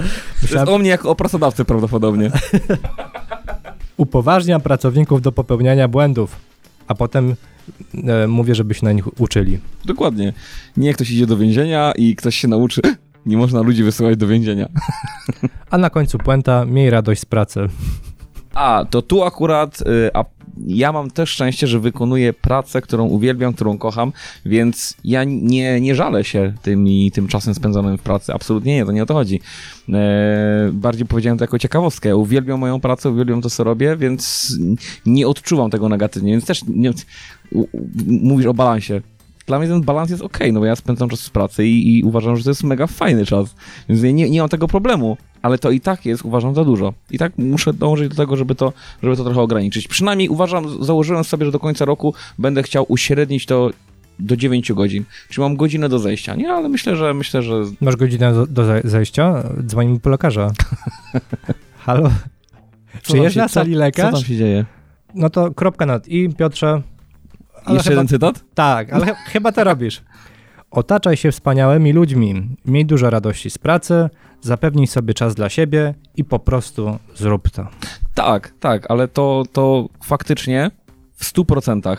[0.00, 2.30] To Myślałem, jest o mnie jako o pracodawcy prawdopodobnie.
[3.96, 6.36] upoważnia pracowników do popełniania błędów,
[6.86, 7.34] a potem
[7.94, 9.58] e, mówię, żeby się na nich uczyli.
[9.84, 10.32] Dokładnie.
[10.76, 12.80] Nie ktoś idzie do więzienia i ktoś się nauczy.
[13.26, 14.68] Nie można ludzi wysyłać do więzienia.
[15.70, 17.68] A na końcu puenta, miej radość z pracy.
[18.54, 20.24] A, to tu akurat, y, a
[20.66, 24.12] ja mam też szczęście, że wykonuję pracę, którą uwielbiam, którą kocham,
[24.46, 28.34] więc ja nie, nie żalę się tymi, tym czasem spędzonym w pracy.
[28.34, 29.40] Absolutnie nie, to nie o to chodzi.
[29.88, 32.16] E, bardziej powiedziałem to jako ciekawostkę.
[32.16, 34.52] Uwielbiam moją pracę, uwielbiam to, co robię, więc
[35.06, 36.90] nie odczuwam tego negatywnie, więc też nie,
[38.06, 39.00] mówisz o balansie.
[39.50, 42.04] Dla mnie ten balans jest ok, no bo ja spędzam czas w pracy i, i
[42.04, 43.54] uważam, że to jest mega fajny czas.
[43.88, 46.92] Więc ja nie, nie mam tego problemu, ale to i tak jest, uważam, za dużo.
[47.10, 49.88] I tak muszę dążyć do tego, żeby to, żeby to trochę ograniczyć.
[49.88, 53.70] Przynajmniej uważam, założyłem sobie, że do końca roku będę chciał uśrednić to
[54.18, 55.04] do 9 godzin.
[55.28, 56.52] Czyli mam godzinę do zejścia, nie?
[56.52, 59.48] Ale myślę, że myślę, że Masz godzinę do, do ze- zejścia?
[59.66, 60.52] Dzwonimy po lekarza.
[61.86, 62.10] Halo?
[63.02, 64.14] Czy jest na sali co, co lekarz?
[64.14, 64.64] tam się dzieje?
[65.14, 66.82] No to kropka nad i, Piotrze.
[67.64, 68.44] Ale Jeszcze chyba, jeden cytat?
[68.54, 70.02] Tak, ale chyba to robisz.
[70.70, 74.08] Otaczaj się wspaniałymi ludźmi, miej dużo radości z pracy,
[74.40, 77.68] zapewnij sobie czas dla siebie i po prostu zrób to.
[78.14, 80.70] Tak, tak, ale to, to faktycznie
[81.14, 81.96] w 100%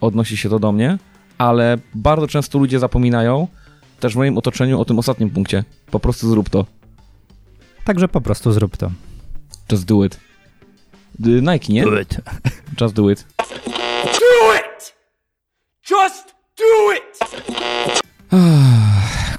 [0.00, 0.98] odnosi się to do mnie,
[1.38, 3.48] ale bardzo często ludzie zapominają,
[4.00, 5.64] też w moim otoczeniu, o tym ostatnim punkcie.
[5.90, 6.66] Po prostu zrób to.
[7.84, 8.90] Także po prostu zrób to.
[9.72, 10.20] Just do it.
[11.18, 11.84] Nike, nie?
[11.84, 12.20] Do it.
[12.80, 13.26] Just do it.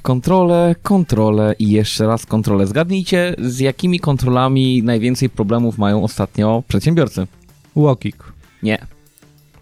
[0.02, 2.68] Kontrole, kontrole i jeszcze raz kontrole.
[2.68, 7.28] Zgadnijcie, z jakimi kontrolami najwięcej problemów mają ostatnio przedsiębiorcy?
[7.76, 8.24] Łokik.
[8.64, 8.78] Nie,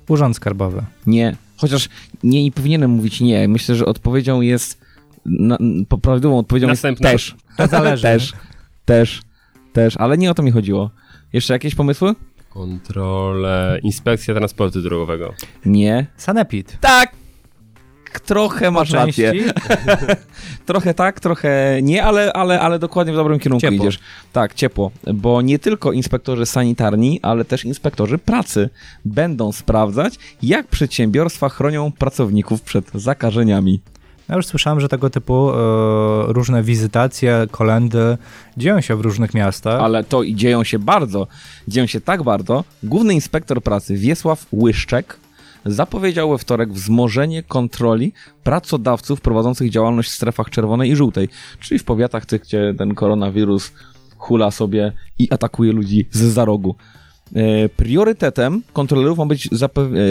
[0.10, 0.84] Urząd Skarbowy.
[1.08, 1.36] nie.
[1.58, 1.90] Chociaż
[2.24, 3.48] nie, nie powinienem mówić nie.
[3.48, 4.82] Myślę, że odpowiedzią jest.
[5.26, 5.58] Na,
[5.90, 7.12] po- prawidłową odpowiedzią Następna.
[7.12, 7.36] jest też.
[7.58, 8.04] To zależy.
[8.10, 8.34] też,
[8.86, 9.22] też,
[9.74, 10.90] też, ale nie o to mi chodziło.
[11.34, 12.14] Jeszcze jakieś pomysły?
[12.50, 15.34] Kontrole, inspekcja transportu drogowego.
[15.66, 16.06] Nie.
[16.18, 16.78] Sanepid.
[16.82, 17.12] Tak!
[18.19, 19.34] Trochę masz rację.
[20.65, 23.78] Trochę tak, trochę nie, ale, ale, ale dokładnie w dobrym kierunku Ciepło.
[23.78, 23.99] idziesz.
[24.34, 28.69] Tak, ciepło, bo nie tylko inspektorzy sanitarni, ale też inspektorzy pracy
[29.06, 33.82] będą sprawdzać, jak przedsiębiorstwa chronią pracowników przed zakażeniami.
[34.30, 35.54] Ja już słyszałem, że tego typu e,
[36.28, 38.17] różne wizytacje, kolendy
[38.58, 39.82] dzieją się w różnych miastach.
[39.82, 41.28] Ale to i dzieją się bardzo,
[41.67, 42.63] dzieją się tak bardzo.
[42.84, 45.17] Główny inspektor pracy Wiesław Łyszczek
[45.65, 51.84] zapowiedział we wtorek wzmożenie kontroli pracodawców prowadzących działalność w strefach czerwonej i żółtej, czyli w
[51.84, 53.71] powiatach tych, gdzie ten koronawirus
[54.17, 56.75] hula sobie i atakuje ludzi z za rogu.
[57.36, 59.49] E, Priorytetem kontrolerów ma być,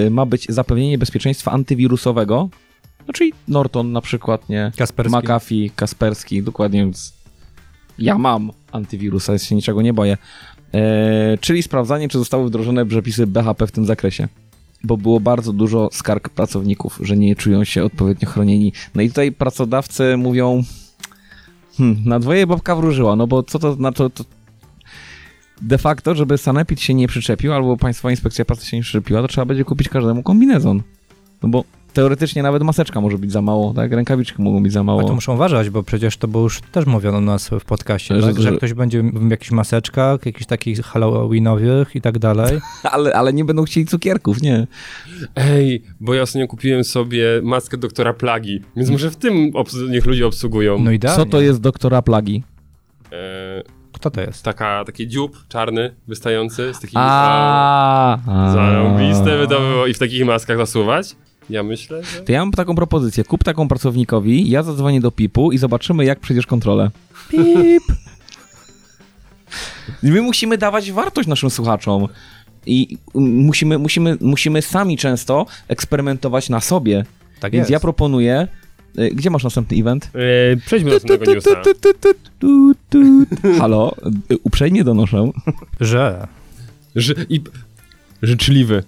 [0.07, 2.49] e, ma być zapewnienie bezpieczeństwa antywirusowego,
[3.07, 4.73] no czyli Norton na przykład, nie?
[4.77, 5.17] Kasperski.
[5.17, 7.15] McAfee, Kasperski, dokładnie, więc
[7.99, 10.17] ja mam antywirusa, więc się niczego nie boję.
[10.75, 14.29] E, czyli sprawdzanie, czy zostały wdrożone przepisy BHP w tym zakresie.
[14.85, 18.73] Bo było bardzo dużo skarg pracowników, że nie czują się odpowiednio chronieni.
[18.95, 20.63] No i tutaj pracodawcy mówią,
[21.77, 24.25] hmm, na dwoje babka wróżyła, no bo co to znaczy, to
[25.63, 29.29] de facto, żeby Sanepid się nie przyczepił, albo Państwowa Inspekcja Pracy się nie przyczepiła, to
[29.29, 30.83] trzeba będzie kupić każdemu kombinezon.
[31.43, 33.93] No bo teoretycznie nawet maseczka może być za mało, tak?
[33.93, 34.99] Rękawiczki mogą być za mało.
[35.01, 38.21] Ale to muszą uważać, bo przecież to było już też mówiono u nas w podcaście,
[38.21, 38.37] Że- tak?
[38.37, 42.61] że że- ktoś będzie w jakichś maseczkach, jakichś takich halloweenowych i tak dalej.
[42.93, 44.67] Ale, ale nie będą chcieli cukierków, nie.
[45.37, 50.07] Ej, bo ja ostatnio kupiłem sobie maskę doktora Plagi, więc może w tym obs- niech
[50.07, 50.79] ludzie obsługują.
[50.79, 51.25] No idealnie.
[51.25, 52.43] Co to jest doktora plagi?
[53.13, 54.43] E, Kto to jest?
[54.45, 57.03] Taka, taki dziób czarny, wystający z takimi...
[58.53, 61.17] Zarąbiste by to było i w takich maskach zasuwać.
[61.51, 62.21] Ja myślę, że...
[62.21, 63.25] To ja mam taką propozycję.
[63.25, 66.91] Kup taką pracownikowi, ja zadzwonię do PIP-u i zobaczymy, jak przejdziesz kontrolę.
[67.31, 67.83] PIP!
[70.03, 72.09] My musimy dawać wartość naszym słuchaczom.
[72.67, 77.05] I musimy, musimy, musimy sami często eksperymentować na sobie.
[77.41, 77.71] Tak Więc jest.
[77.71, 78.49] ja proponuję...
[78.99, 80.11] y, Gdzie masz następny event?
[80.15, 81.51] Yy, przejdźmy do następnego newsa.
[83.61, 83.95] Halo,
[84.33, 85.31] y, uprzejmie donoszę.
[85.81, 86.27] Że
[86.97, 87.41] Ży i...
[88.23, 88.83] Życzliwy.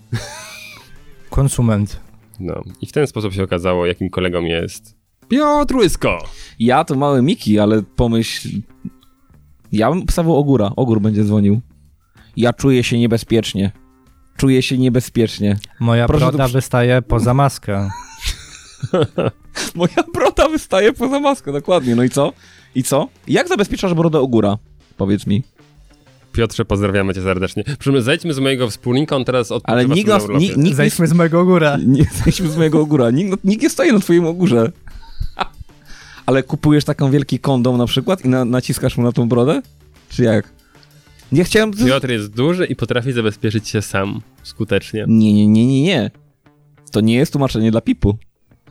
[1.31, 2.01] konsument.
[2.41, 2.63] No.
[2.81, 4.97] I w ten sposób się okazało, jakim kolegą jest
[5.29, 6.19] Piotr Łysko.
[6.59, 8.49] Ja to mały Miki, ale pomyśl...
[9.73, 10.73] Ja bym obstawiał Ogóra.
[10.77, 11.61] Ogór będzie dzwonił.
[12.37, 13.73] Ja czuję się niebezpiecznie.
[14.37, 15.57] Czuję się niebezpiecznie.
[15.81, 17.91] Moja Proszę broda wystaje poza maskę.
[19.75, 21.97] Moja broda wystaje poza maskę, dokładnie.
[21.97, 22.33] No i co?
[22.75, 23.09] I co?
[23.29, 24.59] Jak zabezpieczasz brodę Ogóra?
[24.97, 25.43] Powiedz mi.
[26.37, 27.65] Piotrze, pozdrawiamy cię serdecznie.
[27.79, 30.25] Przy zejdźmy z mojego wspólnika, on teraz odpoczywa Ale nikt nas...
[30.39, 31.79] nikt nie, Zejdźmy z mojego góra.
[31.87, 33.11] nie jesteśmy z mojego Ogóra.
[33.11, 34.73] Nikt, nikt nie stoi na twoim Ogórze.
[36.27, 39.63] Ale kupujesz taką wielki kondom na przykład i na, naciskasz mu na tą brodę?
[40.09, 40.53] Czy jak?
[41.33, 41.73] Nie chciałem...
[41.73, 45.05] Piotr jest duży i potrafi zabezpieczyć się sam skutecznie.
[45.09, 46.11] Nie, nie, nie, nie, nie.
[46.93, 48.19] To nie jest tłumaczenie dla Pipu.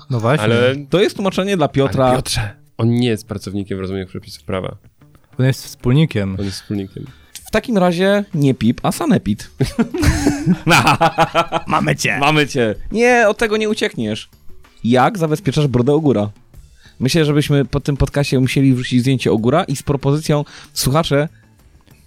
[0.09, 0.43] No właśnie.
[0.43, 2.05] Ale, To jest tłumaczenie dla Piotra.
[2.05, 4.77] ale Piotrze, on nie jest pracownikiem w rozumieniu przepisów prawa.
[5.39, 6.35] On jest wspólnikiem.
[6.39, 7.05] On jest wspólnikiem.
[7.55, 9.51] W takim razie nie Pip, a Sanepid.
[11.67, 12.17] Mamy cię.
[12.19, 12.75] Mamy cię.
[12.91, 14.29] Nie, od tego nie uciekniesz.
[14.83, 16.29] Jak zabezpieczasz brodę Ogóra?
[16.99, 21.29] Myślę, żebyśmy po tym podcastie musieli wrzucić zdjęcie Ogóra i z propozycją, słuchacze,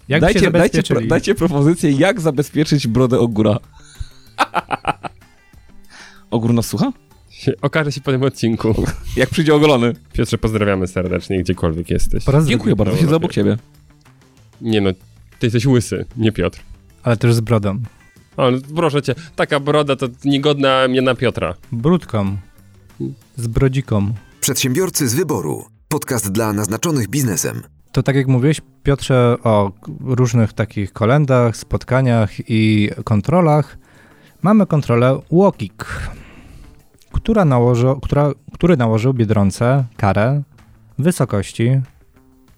[0.09, 3.59] Jak dajcie, się dajcie, pro, dajcie propozycję, jak zabezpieczyć brodę Ogóra.
[6.31, 6.91] Ogór nas słucha?
[7.29, 8.85] Się, okaże się po tym odcinku.
[9.15, 9.93] Jak przyjdzie ogolony.
[10.13, 12.23] Piotrze, pozdrawiamy serdecznie, gdziekolwiek jesteś.
[12.23, 13.57] Po raz Dziękuję bardzo, siedzę obok ciebie.
[14.61, 14.89] Nie no,
[15.39, 16.59] ty jesteś łysy, nie Piotr.
[17.03, 17.79] Ale też z brodą.
[18.37, 21.55] O, proszę cię, taka broda to niegodna mnie na Piotra.
[21.71, 22.37] Brudką.
[23.35, 24.13] Z brodziką.
[24.41, 25.65] Przedsiębiorcy z wyboru.
[25.87, 27.61] Podcast dla naznaczonych biznesem.
[27.91, 33.77] To tak jak mówiłeś, Piotrze, o różnych takich kolendach, spotkaniach i kontrolach.
[34.41, 35.85] Mamy kontrolę Łokik,
[37.11, 37.45] która
[38.01, 40.41] która, który nałożył Biedronce karę
[40.99, 41.81] w wysokości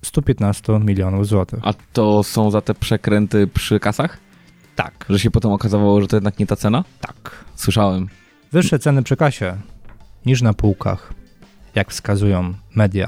[0.01, 1.59] 115 milionów złotych.
[1.63, 4.17] A to są za te przekręty przy kasach?
[4.75, 6.83] Tak, Że się potem okazało, że to jednak nie ta cena?
[7.01, 7.45] tak.
[7.55, 8.07] Słyszałem.
[8.51, 9.55] Wyższe ceny przy kasie
[10.25, 11.13] niż na półkach,
[11.75, 13.07] jak wskazują media.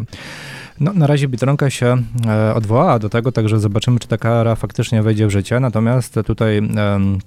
[0.80, 5.02] No, na razie Biedronka się e, odwołała do tego, także zobaczymy, czy ta kara faktycznie
[5.04, 5.60] wejdzie w życie.
[5.60, 7.20] Natomiast tutaj em,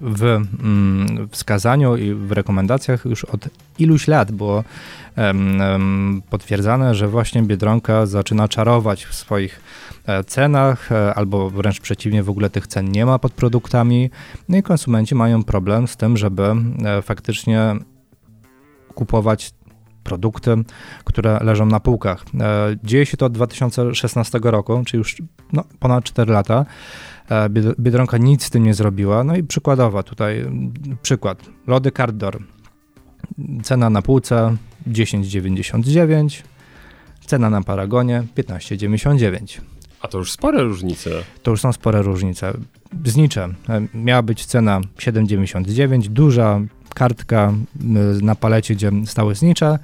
[0.00, 4.64] w mm, wskazaniu i w rekomendacjach już od iluś lat było
[6.30, 9.60] potwierdzane, że właśnie Biedronka zaczyna czarować w swoich
[10.06, 14.10] e, cenach, e, albo wręcz przeciwnie, w ogóle tych cen nie ma pod produktami.
[14.48, 16.42] No i konsumenci mają problem z tym, żeby
[16.84, 17.74] e, faktycznie
[18.94, 19.50] kupować
[20.04, 20.56] produkty,
[21.04, 22.24] które leżą na półkach.
[22.84, 25.16] Dzieje się to od 2016 roku, czyli już
[25.52, 26.64] no, ponad 4 lata.
[27.28, 29.24] E, Bied- Biedronka nic z tym nie zrobiła.
[29.24, 31.42] No i przykładowa tutaj mm, przykład.
[31.66, 32.38] Lody Cardor.
[33.62, 34.56] Cena na półce
[34.90, 36.42] 10,99.
[37.26, 39.60] Cena na Paragonie 15,99.
[40.00, 41.10] A to już spore różnice.
[41.42, 42.52] To już są spore różnice.
[43.04, 43.48] Znicze.
[43.68, 46.60] E, Miała być cena 7,99, duża
[46.94, 47.52] kartka
[48.22, 49.78] na palecie, gdzie stały znicze,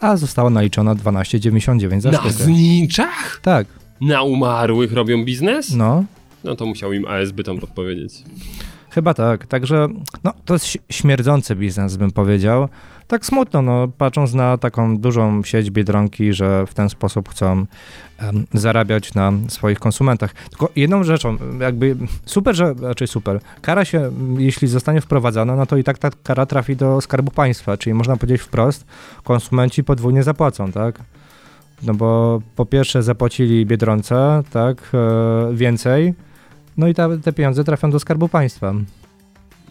[0.00, 2.32] a została naliczona 12,99 za Na sztukę.
[2.44, 3.40] zniczach?
[3.42, 3.66] Tak,
[4.00, 5.74] Na umarłych robią biznes?
[5.74, 6.04] no,
[6.44, 8.12] No to musiał im ASB tam podpowiedzieć.
[8.90, 9.46] chyba tak.
[9.46, 9.88] Także
[10.24, 12.68] no, to jest śmierdzący biznes, bym powiedział.
[13.06, 17.66] Tak smutno, no, patrząc na taką dużą sieć Biedronki, że w ten sposób chcą
[18.18, 20.34] em, zarabiać na swoich konsumentach.
[20.50, 25.76] Tylko jedną rzeczą, jakby super, że, znaczy super, kara się, jeśli zostanie wprowadzona, no to
[25.76, 28.86] i tak ta kara trafi do Skarbu Państwa, czyli można powiedzieć wprost,
[29.24, 31.00] konsumenci podwójnie zapłacą, tak?
[31.82, 36.14] No bo po pierwsze zapłacili Biedronce, tak, e, więcej,
[36.76, 38.74] no i ta, te pieniądze trafią do Skarbu Państwa.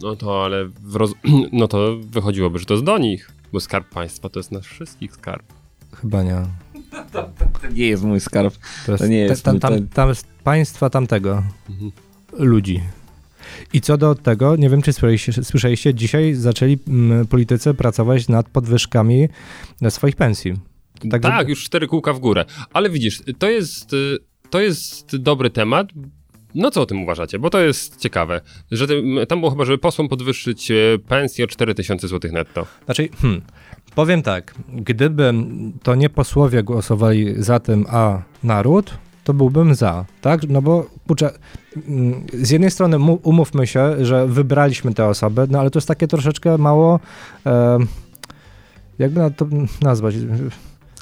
[0.02, 1.12] No to ale w roz...
[1.52, 5.12] no to wychodziłoby, że to jest do nich, bo skarb państwa to jest nasz wszystkich
[5.12, 5.42] skarb.
[5.92, 6.42] Chyba nie.
[7.12, 7.28] To
[7.74, 8.54] nie jest mój skarb.
[8.86, 11.42] To, jest, To nie jest tam, mój- tam, to- tam jest państwa tamtego.
[11.70, 11.90] Mhm.
[12.38, 12.80] Ludzi.
[13.72, 18.48] I co do tego, nie wiem, czy słyszeliście, słyszeliście dzisiaj zaczęli mm, politycy pracować nad
[18.48, 19.28] podwyżkami
[19.88, 20.54] swoich pensji.
[21.10, 22.44] Tak, żeby- już cztery kółka w górę.
[22.72, 24.18] Ale widzisz, to jest, y,
[24.50, 25.88] to jest dobry temat.
[26.54, 27.38] No co o tym uważacie?
[27.38, 28.40] Bo to jest ciekawe,
[28.70, 28.86] że
[29.28, 30.74] tam było chyba, żeby posłom podwyższyć e,
[31.08, 32.66] pensję o 4000 zł netto.
[32.84, 33.42] Znaczy, hmm,
[33.94, 35.32] powiem tak, gdyby
[35.82, 40.48] to nie posłowie głosowali za tym, a naród, to byłbym za, tak?
[40.48, 41.30] No bo, kurczę,
[41.88, 46.08] mm, z jednej strony umówmy się, że wybraliśmy te osoby, no ale to jest takie
[46.08, 47.00] troszeczkę mało,
[47.46, 47.78] e,
[48.98, 49.46] jakby na to
[49.82, 50.14] nazwać,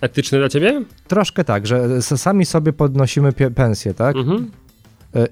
[0.03, 0.83] Etyczny dla ciebie?
[1.09, 4.17] troszkę tak, że sami sobie podnosimy pensję, tak?
[4.17, 4.51] Mhm.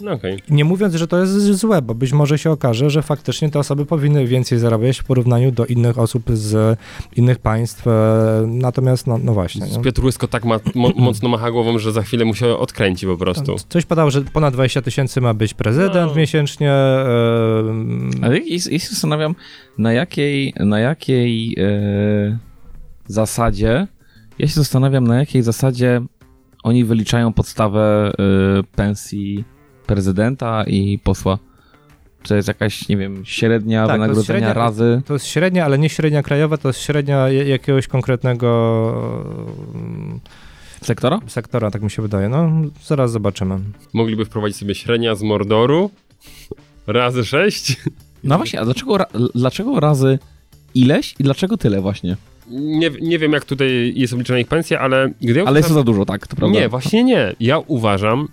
[0.01, 0.39] No okej.
[0.51, 3.87] Nie mówiąc, że to jest złe, bo być może się okaże, że faktycznie te osoby
[3.87, 6.79] powinny więcej zarabiać w porównaniu do innych osób z
[7.17, 7.87] innych państw.
[7.87, 7.91] e,
[8.47, 9.67] Natomiast, no, no właśnie.
[9.67, 9.83] Z No.
[9.83, 13.17] Piotr Łysko tak ma, mo, mocno macha głową, że za chwilę mu się odkręci po
[13.17, 13.55] prostu.
[13.69, 16.17] Coś padało, że ponad 20 tysięcy ma być prezydent No.
[16.19, 16.73] miesięcznie.
[18.23, 19.35] Ale ja, ja się zastanawiam,
[19.79, 22.39] na jakiej, na jakiej e,
[23.07, 23.87] zasadzie,
[24.39, 26.01] ja się zastanawiam, na jakiej zasadzie
[26.63, 29.45] oni wyliczają podstawę e, pensji
[29.95, 31.39] prezydenta i posła.
[32.23, 35.03] Czy to jest jakaś, nie wiem, średnia Tak, wynagrodzenia średnia- razy?
[35.07, 38.49] To jest średnia, ale nie średnia krajowa, to jest średnia jakiegoś konkretnego
[39.75, 40.21] mm,
[40.83, 41.21] Sektora?
[41.27, 42.29] sektora, tak mi się wydaje.
[42.29, 42.51] No,
[42.85, 43.59] zaraz zobaczymy.
[43.93, 45.91] Mogliby wprowadzić sobie średnia z Mordoru
[46.87, 47.77] razy sześć.
[48.25, 48.99] No właśnie, a dlaczego,
[49.35, 50.19] dlaczego razy
[50.75, 52.17] ileś i dlaczego tyle właśnie?
[52.51, 55.75] Nie, nie wiem, jak tutaj jest obliczona ich pensja, ale gdy ja Ale jest to
[55.75, 56.61] za dużo, tak, to prawda.
[56.61, 57.35] Nie, właśnie nie.
[57.41, 58.29] Ja uważam,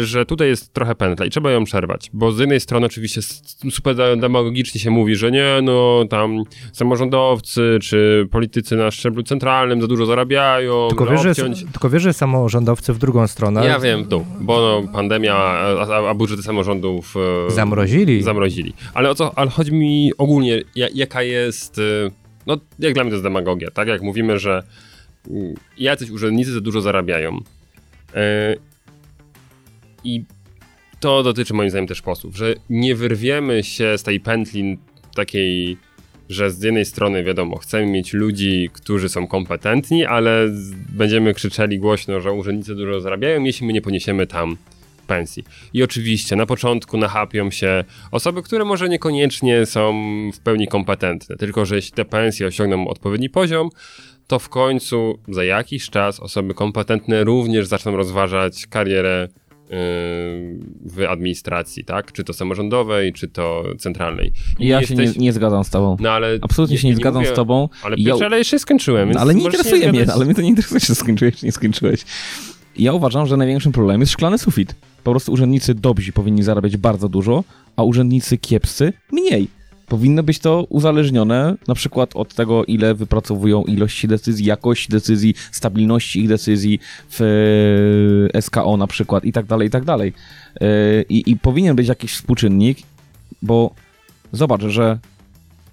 [0.00, 3.20] że tutaj jest trochę pętla i trzeba ją przerwać, bo z jednej strony oczywiście
[3.70, 6.42] super demagogicznie się mówi, że nie, no tam
[6.72, 11.64] samorządowcy czy politycy na szczeblu centralnym za dużo zarabiają, Tylko wiesz, że, obciąć...
[11.72, 16.14] tylko wiesz, że samorządowcy w drugą stronę Ja wiem, dół, bo no, pandemia, a, a-
[16.14, 17.14] budżety samorządów
[17.48, 18.22] e, zamrozili.
[18.22, 18.72] zamrozili.
[18.94, 22.10] Ale o co, ale chodzi mi ogólnie, ja, jaka jest, y,
[22.46, 23.88] no jak dla mnie to jest demagogia, tak?
[23.88, 24.62] Jak mówimy, że
[25.30, 27.36] y, jacyś urzędnicy za dużo zarabiają.
[27.36, 28.71] Y,
[30.04, 30.24] I
[31.00, 34.78] to dotyczy moim zdaniem też posłów, że nie wyrwiemy się z tej pętli
[35.14, 35.76] takiej,
[36.28, 40.48] że z jednej strony wiadomo, chcemy mieć ludzi, którzy są kompetentni, ale
[40.88, 44.56] będziemy krzyczeli głośno, że urzędnicy dużo zarabiają, jeśli my nie poniesiemy tam
[45.06, 45.44] pensji.
[45.72, 49.92] I oczywiście na początku nachapią się osoby, które może niekoniecznie są
[50.34, 53.70] w pełni kompetentne, tylko że jeśli te pensje osiągną odpowiedni poziom,
[54.26, 59.28] to w końcu za jakiś czas osoby kompetentne również zaczną rozważać karierę
[60.86, 62.12] w administracji, tak?
[62.12, 64.32] Czy to samorządowej, czy to centralnej.
[64.58, 65.96] I Ja się jesteś- nie, nie zgadzam z tobą.
[66.00, 66.38] No ale...
[66.42, 67.68] Absolutnie się nie, zgadzam mówię- z tobą.
[67.82, 70.16] Ale Ja- Piotrze, ale jeszcze skończyłem, No, ale nie interesuje mnie, zgadzać.
[70.16, 72.00] ale mnie to nie interesuje, czy skończyłeś, czy nie skończyłeś.
[72.78, 74.74] Ja uważam, że największym problemem jest szklany sufit.
[75.04, 77.44] Po prostu urzędnicy dobrzy powinni zarabiać bardzo dużo,
[77.76, 79.48] a urzędnicy kiepscy mniej.
[79.92, 86.20] Powinno być to uzależnione na przykład od tego, ile wypracowują ilości decyzji, jakości decyzji, stabilności
[86.20, 86.78] ich decyzji
[87.10, 87.20] w
[88.34, 90.12] e, SKO na przykład i tak dalej, i tak dalej.
[90.60, 92.78] E, I, I powinien być jakiś współczynnik,
[93.42, 93.70] bo
[94.32, 94.98] zobacz, że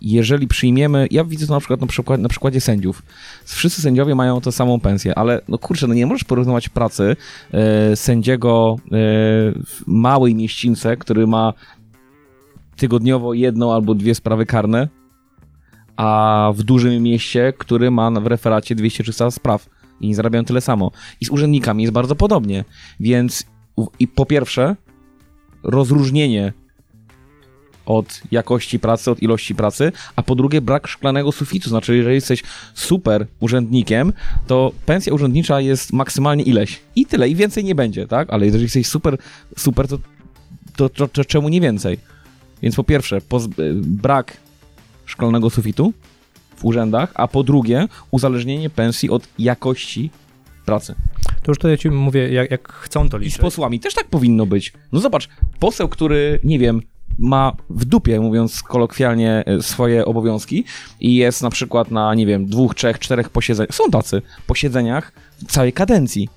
[0.02, 3.04] jeżeli przyjmiemy, ja widzę to na przykład na, przykład, na przykładzie sędziów.
[3.46, 7.16] Wszyscy sędziowie mają tę samą pensję, ale no kurczę, no nie możesz porównywać pracy
[7.52, 8.90] e, sędziego e,
[9.66, 11.54] w małej mieścińce, który ma
[12.80, 14.88] tygodniowo jedną albo dwie sprawy karne,
[15.98, 19.70] a w dużym mieście, który ma w referacie 200-300 spraw
[20.02, 20.92] i nie zarabiają tyle samo.
[21.22, 22.66] I z urzędnikami jest bardzo podobnie.
[23.00, 23.46] Więc
[24.00, 24.76] i po pierwsze,
[25.64, 26.54] rozróżnienie
[27.86, 32.44] od jakości pracy, od ilości pracy, a po drugie brak szklanego sufitu, znaczy jeżeli jesteś
[32.74, 34.14] super urzędnikiem,
[34.48, 38.30] to pensja urzędnicza jest maksymalnie ileś i tyle, i więcej nie będzie, tak?
[38.30, 39.18] Ale jeżeli jesteś super,
[39.58, 40.00] super, to,
[40.76, 41.98] to, to, to czemu nie więcej?
[42.62, 43.48] Więc po pierwsze, poz-
[43.82, 44.38] brak
[45.06, 45.94] szklanego sufitu
[46.56, 50.10] w urzędach, a po drugie, uzależnienie pensji od jakości
[50.66, 50.96] pracy.
[51.44, 53.42] To już to ja ci mówię, jak, jak chcą to I z liczyć.
[53.42, 54.74] posłami też tak powinno być.
[54.92, 56.82] No zobacz, poseł, który, nie wiem,
[57.18, 60.64] ma w dupie, mówiąc kolokwialnie, e, swoje obowiązki
[61.00, 65.12] i jest na przykład na, nie wiem, dwóch, trzech, czterech posiedzeniach, są tacy, posiedzeniach
[65.48, 66.30] całej kadencji.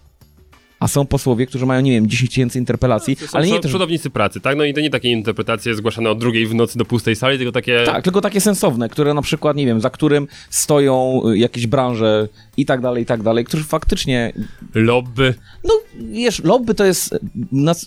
[0.83, 3.71] A są posłowie, którzy mają, nie wiem, 10 tysięcy interpelacji, są ale nie też...
[3.71, 4.57] przodownicy pracy, tak?
[4.57, 7.53] No i to nie takie interpretacje zgłaszane o drugiej w nocy do pustej sali, tylko
[7.53, 7.83] takie...
[7.87, 12.29] Tak, tylko takie sensowne, które na przykład, nie wiem, za którym stoją y, jakieś branże
[12.57, 14.33] i tak dalej, i tak dalej, którzy faktycznie
[14.75, 15.35] Lobby.
[15.65, 15.75] No,
[16.13, 17.19] wiesz, lobby to jest,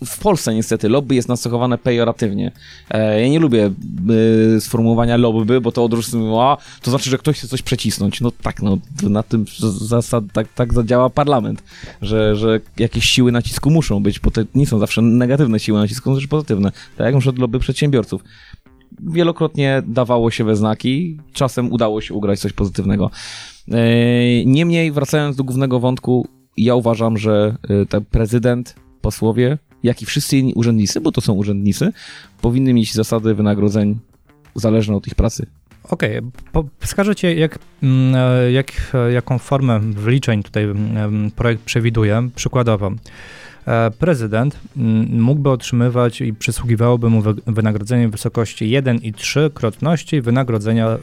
[0.05, 2.51] w Polsce niestety, lobby jest nacechowane pejoratywnie.
[2.89, 3.71] E, ja nie lubię
[4.55, 8.21] e, sformułowania lobby, bo to od razu, a, to znaczy, że ktoś chce coś przecisnąć.
[8.21, 9.45] No tak, no, na tym
[9.79, 11.63] zasad, tak, tak zadziała parlament,
[12.01, 16.09] że, że jakieś siły nacisku muszą być, bo to nie są zawsze negatywne siły nacisku,
[16.09, 16.71] są też pozytywne.
[16.71, 18.23] Tak jak na przykład lobby przedsiębiorców.
[18.99, 23.11] Wielokrotnie dawało się we znaki, czasem udało się ugrać coś pozytywnego.
[23.71, 30.05] E, Niemniej, wracając do głównego wątku, ja uważam, że e, ten prezydent, posłowie, jak i
[30.05, 31.91] wszyscy inni urzędnicy, bo to są urzędnicy,
[32.41, 33.99] powinny mieć zasady wynagrodzeń
[34.55, 35.45] zależne od ich pracy.
[35.89, 36.19] Okej,
[36.51, 42.29] po- wskażę ci, jak, mm, e, jak, e, jaką formę wliczeń tutaj mm, projekt przewiduje.
[42.35, 42.91] Przykładowo,
[43.67, 50.97] e, prezydent mm, mógłby otrzymywać i przysługiwałoby mu wy- wynagrodzenie w wysokości 1,3 krotności wynagrodzenia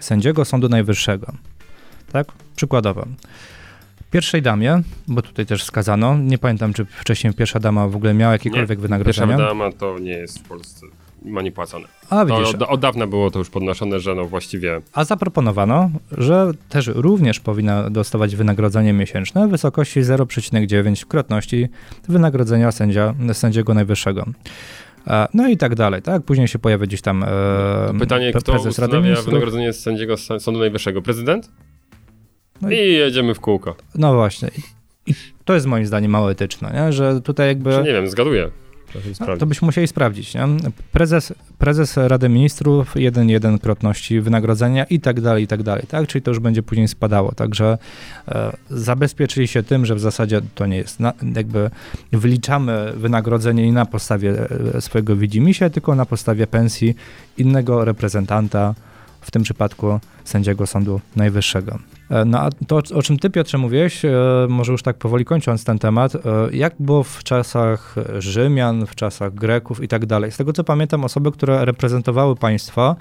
[0.00, 1.32] sędziego Sądu Najwyższego.
[2.12, 2.26] Tak?
[2.56, 3.06] Przykładowo.
[4.10, 8.32] Pierwszej damie, bo tutaj też wskazano, nie pamiętam, czy wcześniej pierwsza dama w ogóle miała
[8.32, 9.36] jakiekolwiek Pierwsza wynagrodzenia.
[9.36, 10.86] dama to nie jest w Polsce,
[11.24, 11.88] ma niepłacone.
[12.10, 16.52] A widzisz, od, od dawna było to już podnoszone, że no właściwie A zaproponowano, że
[16.68, 21.68] też również powinna dostawać wynagrodzenie miesięczne w wysokości 0,9 krotności
[22.08, 24.26] wynagrodzenia sędzia, sędziego najwyższego.
[25.06, 26.22] E, No i tak dalej, tak?
[26.22, 27.26] Później się pojawia gdzieś tam e,
[27.98, 29.26] pytanie, pre- kto prezes Rady ustanawia Ministrów.
[29.26, 31.02] wynagrodzenie sędziego Sądu Najwyższego?
[31.02, 31.50] Prezydent?
[32.62, 33.76] No I jedziemy w kółko.
[33.94, 34.50] No właśnie.
[35.06, 36.92] I to jest moim zdaniem mało etyczne, nie?
[36.92, 37.70] że tutaj jakby...
[37.70, 38.50] Czy nie wiem, zgaduję.
[39.20, 40.34] No, to byśmy musieli sprawdzić.
[40.34, 40.48] Nie?
[40.92, 45.84] Prezes, prezes Rady Ministrów, 1,1 krotności wynagrodzenia i tak dalej, i tak dalej.
[45.88, 46.06] Tak?
[46.06, 47.32] Czyli to już będzie później spadało.
[47.32, 47.78] Także
[48.28, 51.70] e, zabezpieczyli się tym, że w zasadzie to nie jest, na, jakby
[52.12, 56.94] wyliczamy wynagrodzenie nie na podstawie e, swojego widzimisię, tylko na podstawie pensji
[57.36, 58.74] innego reprezentanta,
[59.20, 61.78] w tym przypadku sędziego Sądu Najwyższego.
[62.10, 64.10] E, No a to, o czym ty Piotrze mówiłeś, e,
[64.48, 66.20] może już tak powoli kończąc ten temat, e,
[66.52, 70.32] jak było w czasach Rzymian, w czasach Greków i tak dalej.
[70.32, 72.96] Z tego co pamiętam, osoby, które reprezentowały państwo,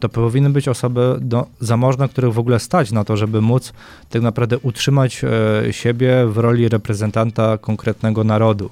[0.00, 3.72] to powinny być osoby do, zamożne, których w ogóle stać na to, żeby móc
[4.10, 5.24] tak naprawdę utrzymać
[5.70, 8.70] siebie w roli reprezentanta konkretnego narodu.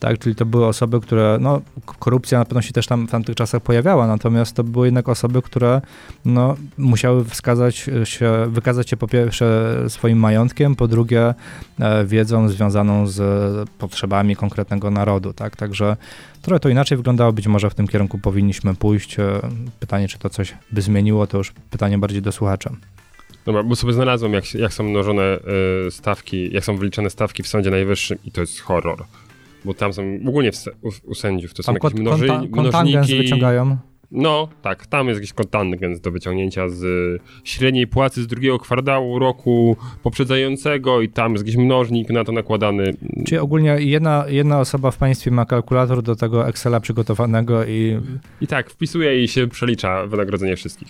[0.00, 1.60] Tak, czyli to były osoby, które, no,
[1.98, 5.42] korupcja na pewno się też tam w tamtych czasach pojawiała, natomiast to były jednak osoby,
[5.42, 5.80] które
[6.24, 11.34] no, musiały wskazać się, wykazać się po pierwsze swoim majątkiem, po drugie
[11.80, 13.20] e, wiedzą związaną z
[13.78, 15.96] potrzebami konkretnego narodu, tak, także
[16.42, 19.18] trochę to inaczej wyglądało, być może w tym kierunku powinniśmy pójść.
[19.18, 19.40] E,
[19.80, 22.70] Pytanie, czy to coś by zmieniło, to już pytanie bardziej do słuchacza.
[23.46, 25.38] Dobra, bo sobie znalazłem, jak, jak są mnożone
[25.86, 29.04] y, stawki, jak są wyliczane stawki w Sądzie Najwyższym i to jest horror.
[29.64, 33.16] Bo tam są, ogólnie w, u, u sędziów, to są jakieś mnoży, konta- mnożniki.
[33.16, 33.76] wyciągają.
[34.12, 39.18] No, tak, tam jest jakiś kontangens do wyciągnięcia z y, średniej płacy z drugiego kwartału
[39.18, 42.94] roku poprzedzającego i tam jest jakiś mnożnik na to nakładany.
[43.26, 47.98] Czyli ogólnie jedna, jedna osoba w państwie ma kalkulator do tego Excela przygotowanego i
[48.40, 50.88] I tak, wpisuje i się przelicza wynagrodzenie wszystkich.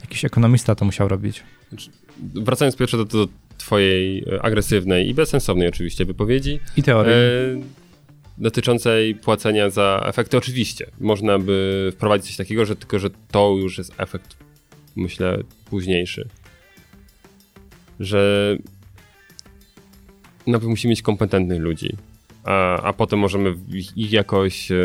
[0.00, 1.42] jakiś ekonomista to musiał robić.
[2.34, 3.28] Wracając pierwsze do, do
[3.60, 7.12] twojej e, agresywnej i bezsensownej oczywiście wypowiedzi, I teorii.
[7.12, 7.16] e,
[8.38, 10.86] dotyczącej płacenia za efekty, oczywiście.
[11.00, 14.36] Można by wprowadzić coś takiego, że tylko, że to już jest efekt,
[14.96, 15.38] myślę,
[15.70, 16.28] późniejszy.
[18.00, 18.56] Że
[20.46, 21.96] najpierw musimy mieć kompetentnych ludzi,
[22.44, 24.76] a, a potem możemy ich, ich jakoś e,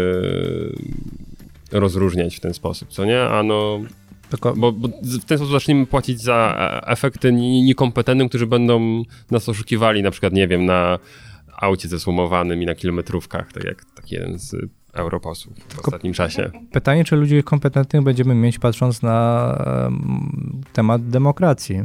[1.71, 3.21] rozróżniać w ten sposób, co nie?
[3.21, 3.79] A no,
[4.55, 9.49] bo, bo w ten sposób zaczniemy płacić za e, efekty ni- niekompetentnym, którzy będą nas
[9.49, 10.99] oszukiwali, na przykład, nie wiem, na
[11.57, 14.55] aucie zesłumowanym i na kilometrówkach, tak jak taki jeden z
[14.93, 16.51] europosłów w ostatnim czasie.
[16.71, 19.57] pytanie, czy ludzi kompetentnych będziemy mieć patrząc na
[19.87, 21.81] em, temat demokracji.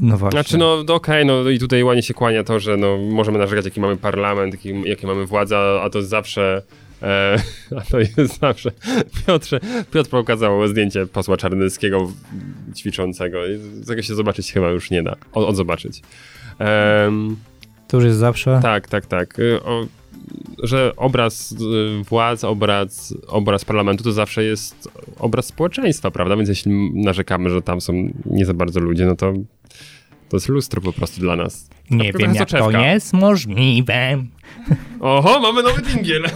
[0.00, 0.40] No właśnie.
[0.40, 3.64] Znaczy, no no okej, no i tutaj ładnie się kłania to, że no, możemy narzekać,
[3.64, 6.62] jaki mamy parlament, jaki, jakie mamy władzę, a to zawsze...
[7.02, 7.36] E,
[7.76, 8.70] a to jest zawsze...
[9.26, 9.60] Piotrze,
[9.92, 12.12] Piotr pokazał zdjęcie posła Czarnyckiego
[12.76, 13.38] ćwiczącego.
[13.86, 15.16] Tego się zobaczyć chyba już nie da.
[15.32, 16.02] Od, odzobaczyć.
[16.58, 17.36] Em,
[17.88, 18.60] To już jest zawsze.
[18.62, 19.38] Tak, tak, tak.
[19.38, 19.86] Y, O,
[20.62, 24.88] że obraz y, władz, obraz, obraz parlamentu to zawsze jest
[25.18, 26.36] obraz społeczeństwa, prawda?
[26.36, 29.32] Więc jeśli narzekamy, że tam są nie za bardzo ludzie, no to
[30.28, 31.68] to jest lustro po prostu dla nas.
[31.90, 34.24] Nie wiem, jak to jest możliwe.
[35.00, 36.22] Oho, mamy nowy dingiel!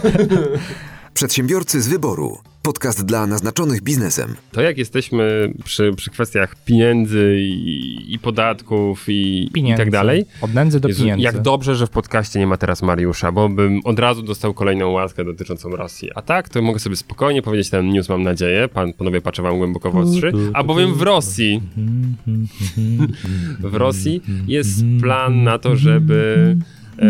[1.13, 2.37] Przedsiębiorcy z wyboru.
[2.61, 4.35] Podcast dla naznaczonych biznesem.
[4.51, 9.83] To jak jesteśmy przy, przy kwestiach pieniędzy i, i podatków i, i Pieniędzy.
[9.83, 11.23] tak dalej, Od nędzy do Jezu, pieniędzy.
[11.23, 14.89] jak dobrze, że w podcaście nie ma teraz Mariusza, bo bym od razu dostał kolejną
[14.91, 16.09] łaskę dotyczącą Rosji.
[16.15, 18.67] A tak, to mogę sobie spokojnie powiedzieć ten news, mam nadzieję.
[18.67, 20.31] Pan, panowie patrzę wam głęboko w oczy.
[20.53, 21.61] A bowiem w Rosji,
[23.59, 26.55] w Rosji jest plan na to, żeby
[26.99, 27.05] e,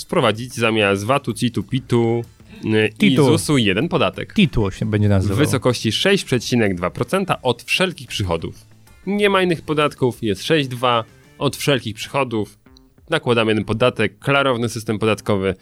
[0.00, 2.24] sprowadzić zamiast VAT-u, CIT-u, PIT-u
[2.64, 3.24] e, i Titu.
[3.24, 5.38] ZUS-u jeden podatek Titło się będzie w nazywał.
[5.38, 8.54] wysokości 6,2% od wszelkich przychodów.
[9.06, 11.04] Nie ma innych podatków, jest 6,2
[11.38, 12.58] od wszelkich przychodów.
[13.10, 15.54] Nakładamy jeden podatek, klarowny system podatkowy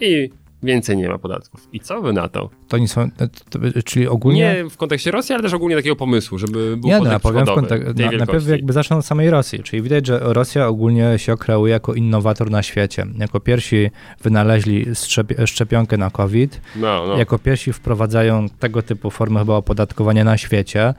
[0.00, 0.30] i
[0.64, 1.68] więcej nie ma podatków.
[1.72, 2.50] I co wy na to?
[2.68, 4.40] To nie są, to, to, czyli ogólnie...
[4.64, 7.18] Nie w kontekście Rosji, ale też ogólnie takiego pomysłu, żeby był Nie, no, podatek ja
[7.30, 11.18] powiem w kontek- na, najpierw jakby zacznę od samej Rosji, czyli widać, że Rosja ogólnie
[11.18, 13.06] się kreuje jako innowator na świecie.
[13.18, 13.90] Jako pierwsi
[14.22, 17.16] wynaleźli szczep- szczepionkę na COVID, No, no.
[17.18, 20.94] jako pierwsi wprowadzają tego typu formy chyba opodatkowania na świecie,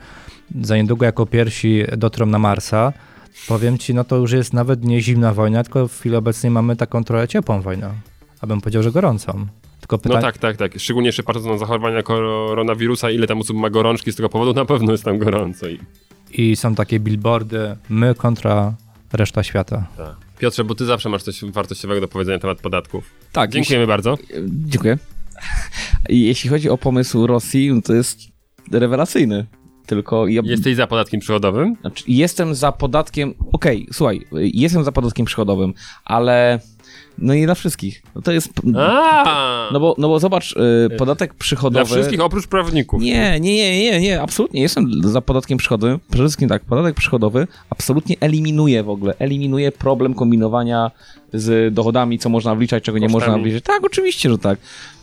[0.61, 2.93] za niedługo jako pierwsi dotrą na Marsa,
[3.47, 6.75] Powiem ci, no to już jest nawet nie zimna wojna, tylko w chwili obecnej mamy
[6.75, 7.89] taką trochę ciepłą wojnę.
[8.41, 9.47] Abym powiedział, że gorącą.
[9.79, 10.79] Tylko No pytanie, tak, tak, tak.
[10.79, 14.65] Szczególnie jeszcze patrząc na zachorowania koronawirusa, ile tam osób ma gorączki z tego powodu, na
[14.65, 15.67] pewno jest tam gorąco.
[15.67, 15.79] I,
[16.31, 18.73] i są takie billboardy, my kontra
[19.13, 19.87] reszta świata.
[19.97, 20.15] tak.
[20.39, 23.11] Piotrze, bo ty zawsze masz coś wartościowego do powiedzenia na temat podatków.
[23.31, 24.17] Tak, Dziękujemy bardzo.
[24.47, 24.97] Dziękuję.
[26.09, 28.19] I jeśli chodzi o pomysł Rosji, no to jest
[28.71, 29.45] rewelacyjny.
[29.85, 31.75] Tylko ja Jesteś za podatkiem przychodowym?
[31.81, 33.33] znaczy, jestem za podatkiem.
[33.53, 35.73] Okej, słuchaj, jestem za podatkiem przychodowym,
[36.05, 36.59] ale
[37.17, 38.03] no nie dla wszystkich.
[38.15, 38.49] No to jest.
[38.77, 40.55] A, No bo, no bo zobacz,
[40.91, 41.85] y, podatek przychodowy.
[41.85, 43.01] Dla wszystkich oprócz prawników.
[43.01, 44.61] Nie, nie, nie, nie, nie, absolutnie.
[44.61, 45.99] Jestem za podatkiem przychodowym.
[46.09, 50.91] Przede wszystkim tak, podatek przychodowy absolutnie eliminuje w ogóle, eliminuje problem kombinowania
[51.33, 53.31] z dochodami, co można wliczać, czego nie Kosztami.
[53.31, 53.63] można wliczać.
[53.63, 54.59] Tak, oczywiście, że tak.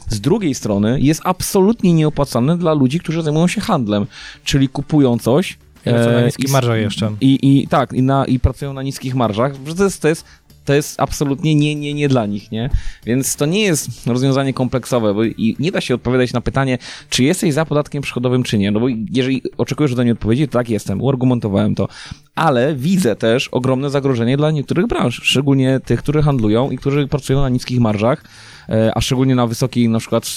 [0.09, 4.07] Z drugiej strony jest absolutnie nieopłacalny dla ludzi, którzy zajmują się handlem,
[4.45, 5.59] czyli kupują coś.
[5.87, 7.11] I na e, niskich marżach jeszcze.
[7.21, 10.25] I, i tak, i, na, i pracują na niskich marżach, to jest, to jest,
[10.65, 12.71] to jest absolutnie nie, nie, nie dla nich, nie?
[13.07, 16.79] Więc to nie jest rozwiązanie kompleksowe, bo i nie da się odpowiadać na pytanie,
[17.11, 18.71] czy jesteś za podatkiem przychodowym, czy nie.
[18.71, 21.89] No bo jeżeli oczekujesz ode mnie odpowiedzi, to tak jestem, uargumentowałem to.
[22.35, 27.41] Ale widzę też ogromne zagrożenie dla niektórych branż, szczególnie tych, które handlują i którzy pracują
[27.41, 28.25] na niskich marżach,
[28.69, 30.37] e, a szczególnie na wysokich na przykład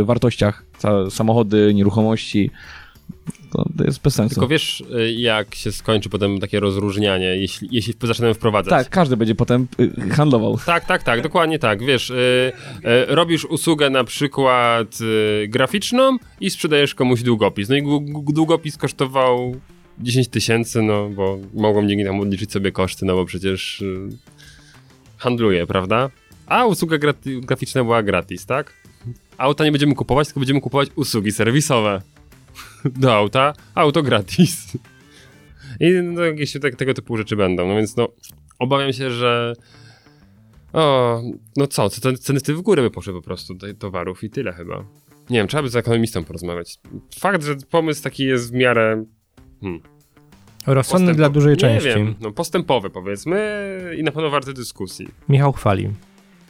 [0.00, 0.64] e, wartościach,
[1.10, 2.50] samochody, nieruchomości.
[3.50, 4.34] To, to jest bez sensu.
[4.34, 8.70] Tylko wiesz, y, jak się skończy potem takie rozróżnianie, jeśli, jeśli zaczynamy wprowadzać.
[8.70, 10.58] Tak, każdy będzie potem y, handlował.
[10.66, 11.84] Tak, tak, tak, dokładnie tak.
[11.84, 12.52] Wiesz, y,
[13.06, 14.98] robisz usługę na przykład
[15.48, 17.68] graficzną i sprzedajesz komuś długopis.
[17.68, 17.82] No i
[18.32, 19.56] długopis kosztował
[19.98, 23.84] 10 tysięcy, no bo mogą dzięki temu odliczyć sobie koszty, no bo przecież
[25.16, 26.10] handluje, prawda?
[26.46, 26.98] A usługa
[27.42, 28.74] graficzna była gratis, tak?
[29.38, 32.02] Auta nie będziemy kupować, tylko będziemy kupować usługi serwisowe.
[33.00, 34.78] Do auta, auto gratis.
[35.80, 37.68] I no, jakieś tak, tego typu rzeczy będą.
[37.68, 38.08] No więc no,
[38.58, 39.52] obawiam się, że
[40.72, 41.22] o,
[41.56, 44.84] no co, ceny, w górę by poszły po prostu towarów i tyle chyba.
[45.30, 46.78] Nie wiem, trzeba by z ekonomistą porozmawiać.
[47.20, 49.04] Fakt, że pomysł taki jest w miarę
[49.60, 49.80] hmm,
[50.66, 51.88] Rozsądny postępo- dla dużej nie części.
[51.88, 55.08] Wiem, no postępowy powiedzmy i na pewno warty dyskusji.
[55.28, 55.88] Michał chwali.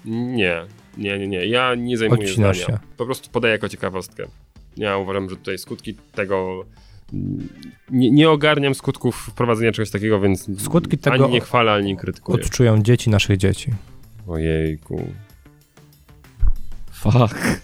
[0.05, 0.65] Nie,
[0.97, 1.47] nie, nie, nie.
[1.47, 2.79] Ja nie zajmuję Odcinasz zdania.
[2.79, 2.87] się.
[2.97, 4.27] Po prostu podaję jako ciekawostkę.
[4.79, 6.65] Ja uważam, że tutaj skutki tego...
[7.91, 11.97] Nie, nie ogarniam skutków wprowadzenia czegoś takiego, więc Skutki tego ani nie chwalę, ani nie
[11.97, 12.45] krytykuję.
[12.45, 13.71] Odczują dzieci naszych dzieci.
[14.27, 15.03] Ojejku.
[16.93, 17.39] Fuck.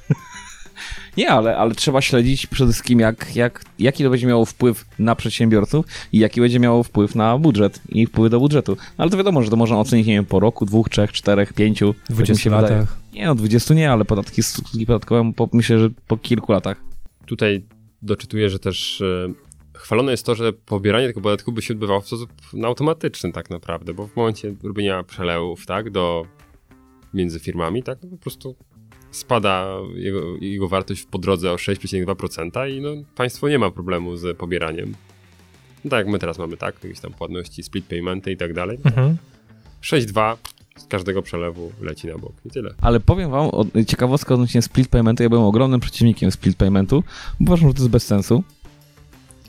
[1.16, 5.14] Nie, ale, ale trzeba śledzić przede wszystkim, jak, jak, jaki to będzie miało wpływ na
[5.16, 8.76] przedsiębiorców i jaki będzie miało wpływ na budżet i wpływ do budżetu.
[8.96, 11.94] Ale to wiadomo, że to można ocenić, nie wiem, po roku, dwóch, trzech, czterech, pięciu.
[11.94, 12.74] tak mi 20 się wydaje.
[12.74, 12.96] latach.
[13.12, 16.93] Nie no, 20 nie, ale podatki, skutki podatkowe po, myślę, że po kilku latach.
[17.26, 17.64] Tutaj
[18.02, 19.32] doczytuję, że też e,
[19.74, 23.50] chwalone jest to, że pobieranie tego podatku by się odbywało w sposób no, automatyczny tak
[23.50, 26.26] naprawdę, bo w momencie robienia przelewów, tak, do
[27.14, 28.56] między firmami, tak, no po prostu
[29.10, 34.38] spada jego, jego wartość po drodze o 6,2% i no, państwo nie ma problemu z
[34.38, 34.94] pobieraniem.
[35.84, 38.78] No, tak jak my teraz mamy, tak, jakieś tam płatności, split paymenty i tak dalej.
[38.84, 39.16] Mhm.
[39.82, 40.36] 6,2
[40.76, 42.74] z każdego przelewu leci na bok i tyle.
[42.80, 47.04] Ale powiem wam, o, ciekawostka odnośnie split paymentu, ja byłem ogromnym przeciwnikiem split paymentu,
[47.40, 48.44] bo uważam, że to jest bez sensu.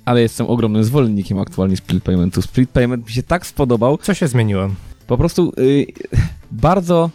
[0.06, 2.42] Ale jestem ogromnym zwolennikiem aktualnie split paymentu.
[2.42, 4.70] Split payment mi się tak spodobał, Co się zmieniło?
[5.08, 5.86] Po prostu y,
[6.52, 7.10] bardzo.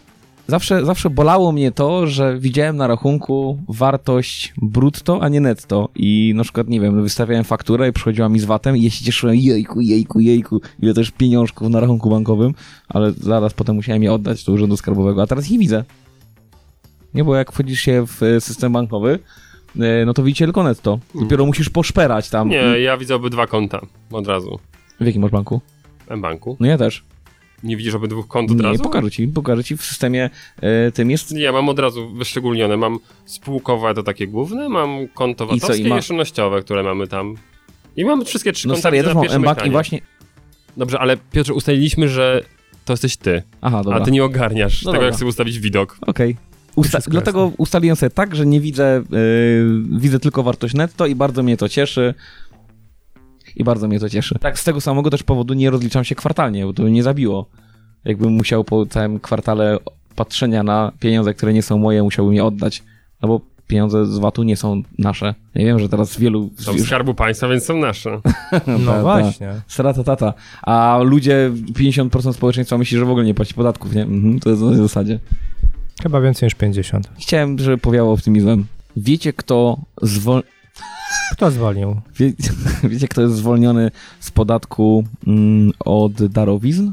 [0.47, 5.89] Zawsze, zawsze bolało mnie to, że widziałem na rachunku wartość brutto, a nie netto.
[5.95, 9.05] I na przykład, nie wiem, wystawiałem fakturę i przychodziła mi z VAT-em i ja się
[9.05, 12.53] cieszyłem, jejku, jejku, jejku, ile też pieniążków na rachunku bankowym,
[12.89, 15.83] ale zaraz potem musiałem je oddać do urzędu skarbowego, a teraz ich nie widzę.
[17.13, 19.19] Nie, bo jak wchodzisz się w y, system bankowy,
[19.75, 20.99] y, no to widzicie tylko netto.
[21.15, 22.49] Dopiero musisz poszperać tam.
[22.49, 23.81] Nie, ja widzę obydwa konta
[24.11, 24.59] od razu.
[24.99, 25.61] W jakim masz banku?
[26.09, 26.57] W banku.
[26.59, 27.03] No ja też.
[27.63, 28.83] Nie widzisz obydwu kont od Nie, razu?
[28.83, 30.29] pokażę ci, pokażę ci w systemie
[30.87, 32.77] y, tym jest Nie, mam od razu wyszczególnione.
[32.77, 35.99] Mam spółkowe to takie główne, mam konto I co, i ma-
[36.61, 37.35] które mamy tam.
[37.95, 39.23] I mam wszystkie trzy No konta stary, ja też mam
[39.67, 40.01] i właśnie...
[40.77, 42.43] Dobrze, ale Piotrze, ustaliliśmy, że
[42.85, 45.07] to jesteś ty, Aha, dobra, a ty nie ogarniasz No tego, dobra.
[45.07, 45.97] jak sobie ustawić widok.
[46.01, 46.37] okej.
[46.75, 51.15] Usta- Wszystko dlatego ustaliłem sobie tak, że nie widzę, yy, widzę tylko wartość netto i
[51.15, 52.13] bardzo mnie to cieszy.
[53.55, 54.39] I bardzo mnie to cieszy.
[54.39, 57.45] Tak, z tego samego też powodu nie rozliczam się kwartalnie, bo to mnie nie zabiło.
[58.05, 59.77] Jakbym musiał po całym kwartale
[60.15, 62.83] patrzenia na pieniądze, które nie są moje, musiałbym je oddać.
[63.21, 65.35] No bo pieniądze z VAT-u nie są nasze.
[65.55, 66.49] Ja wiem, że teraz wielu...
[66.57, 68.09] Są z skarbu państwa, więc są nasze.
[68.67, 69.01] No Ta, ta.
[69.01, 69.53] właśnie.
[69.67, 70.33] Strata tata.
[70.61, 74.03] A ludzie, 50% społeczeństwa myśli, że w ogóle nie płaci podatków, nie?
[74.03, 75.19] Mhm, to jest na tej zasadzie.
[76.03, 77.09] Chyba więcej niż 50.
[77.19, 78.65] Chciałem, żeby powiało optymizmem.
[78.97, 80.43] Wiecie, kto zwol...
[81.31, 82.01] Kto zwolnił?
[82.15, 82.33] Wie,
[82.89, 86.91] wiecie, kto jest zwolniony z podatku mm, od darowizn?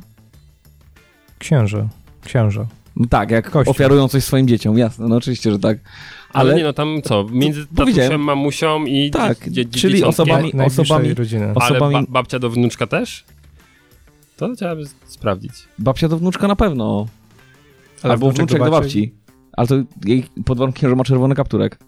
[1.39, 1.89] Księże.
[2.25, 2.67] Księże.
[3.11, 3.71] Tak, jak Kościół.
[3.71, 5.79] ofiarują coś swoim dzieciom, jasne, no oczywiście, że tak.
[6.33, 10.27] Ale, Ale nie no, tam co, między tatusiem, mamusią i Tak, dzie, dzie, czyli dzieciątkiem?
[10.27, 11.45] osobami- Najbliższej osobami- rodziny.
[11.45, 13.25] Ale osobami- ba, babcia do wnuczka też?
[14.37, 15.53] To chciałabym sprawdzić.
[15.79, 17.07] babcia do wnuczka na pewno.
[18.03, 19.15] Ale Albo wnuczek do babci.
[19.53, 19.75] Ale to
[20.05, 21.79] jej pod warunkiem, że ma czerwony kapturek.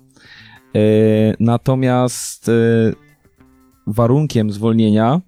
[0.75, 2.53] E, natomiast e,
[3.87, 5.21] warunkiem zwolnienia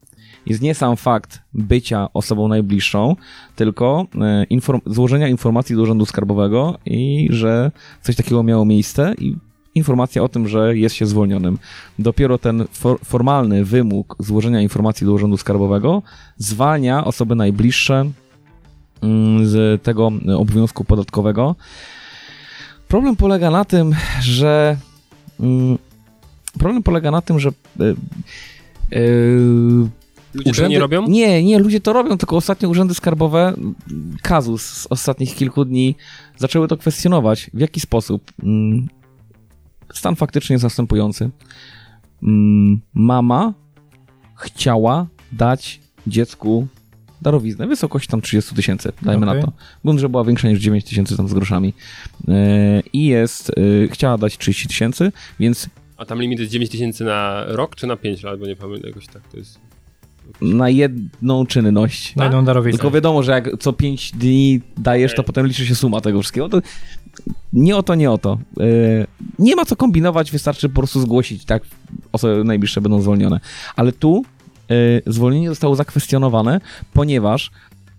[0.47, 3.17] jest nie sam fakt bycia osobą najbliższą,
[3.57, 7.71] tylko e, inform- złożenia informacji do Urzędu Skarbowego i że
[8.03, 9.37] coś takiego miało miejsce i
[9.75, 11.59] informacja o tym, że jest się zwolnionym.
[11.99, 16.03] Dopiero ten for- formalny wymóg złożenia informacji do Urzędu Skarbowego
[16.37, 18.11] zwalnia osoby najbliższe
[19.03, 21.57] mm, z tego obowiązku podatkowego.
[22.89, 24.77] Problem polega na tym, że
[26.59, 27.49] problem polega na tym, że
[27.81, 27.85] e,
[28.93, 29.03] e,
[30.35, 31.09] Ludzie tego nie robią?
[31.09, 33.55] Nie, nie, ludzie to robią, tylko ostatnio urzędy skarbowe,
[34.23, 35.95] kazus z ostatnich kilku dni,
[36.37, 37.51] zaczęły to kwestionować.
[37.55, 38.33] W jaki sposób?
[38.43, 38.89] Mm,
[39.95, 41.31] Stan faktycznie jest następujący.
[42.23, 43.55] Mm, Mama
[44.37, 46.67] chciała dać dziecku
[47.23, 49.41] darowiznę, wysokość tam 30 tysięcy, dajmy Okej.
[49.41, 49.53] na to.
[49.85, 51.75] Bądź, że była większa niż 9 tysięcy tam z groszami.
[52.29, 57.05] E, I jest, e, chciała dać 30 tysięcy, więc A tam limit jest 9 tysięcy
[57.05, 59.59] na rok czy na 5 lat, bo nie pamiętam jakoś tak to jest.
[60.41, 62.17] na jedną czynność.
[62.17, 62.79] Na jedną darowizną.
[62.79, 65.27] Tylko wiadomo, że jak co 5 dni dajesz, to Ej.
[65.27, 66.49] potem liczy się suma tego wszystkiego.
[66.49, 66.61] To
[67.53, 68.39] nie o to, nie o to.
[69.39, 71.63] Nie ma co kombinować, wystarczy po prostu zgłosić, tak,
[72.13, 73.41] osoby najbliższe będą zwolnione.
[73.77, 74.25] Ale tu
[75.07, 76.61] zwolnienie zostało zakwestionowane,
[76.93, 77.51] ponieważ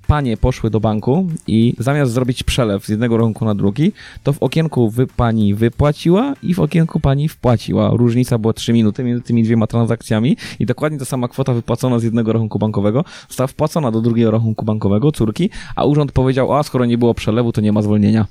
[0.07, 3.91] panie poszły do banku i zamiast zrobić przelew z jednego rachunku na drugi,
[4.23, 7.89] to w okienku wy, pani wypłaciła i w okienku pani wpłaciła.
[7.93, 12.03] Różnica była 3 minuty między tymi dwiema transakcjami i dokładnie ta sama kwota wypłacona z
[12.03, 16.85] jednego rachunku bankowego została wpłacona do drugiego rachunku bankowego, córki, a urząd powiedział, a skoro
[16.85, 18.25] nie było przelewu, to nie ma zwolnienia.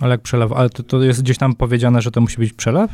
[0.00, 2.90] Ale jak przelew, ale to, to jest gdzieś tam powiedziane, że to musi być przelew?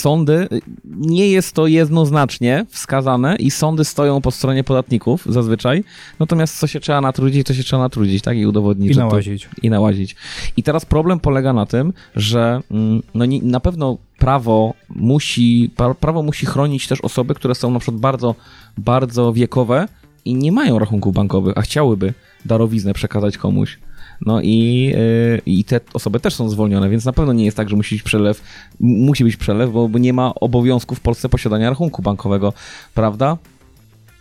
[0.00, 0.48] Sądy,
[0.84, 5.84] nie jest to jednoznacznie wskazane i sądy stoją po stronie podatników zazwyczaj,
[6.18, 9.06] natomiast co się trzeba natrudzić, to się trzeba natrudzić, tak, i udowodnić, I że to,
[9.06, 9.48] nałazić.
[9.62, 10.16] i nałazić.
[10.56, 15.94] I teraz problem polega na tym, że mm, no nie, na pewno prawo musi, pra-
[15.94, 18.34] prawo musi chronić też osoby, które są na przykład bardzo,
[18.78, 19.88] bardzo wiekowe
[20.24, 23.78] i nie mają rachunków bankowych, a chciałyby darowiznę przekazać komuś.
[24.26, 27.68] No i, yy, i te osoby też są zwolnione, więc na pewno nie jest tak,
[27.68, 28.42] że musi być przelew,
[28.80, 32.52] musi być przelew, bo nie ma obowiązku w Polsce posiadania rachunku bankowego,
[32.94, 33.36] prawda?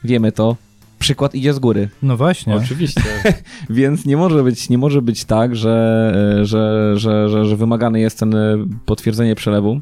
[0.04, 0.56] Wiemy to.
[1.00, 1.90] Przykład idzie z góry.
[2.04, 2.56] No właśnie.
[2.56, 3.04] Oczywiście.
[3.70, 8.00] Więc nie może być, nie może być tak, że, e, że, że, że, że wymagany
[8.00, 9.82] jest ten e, potwierdzenie przelewu,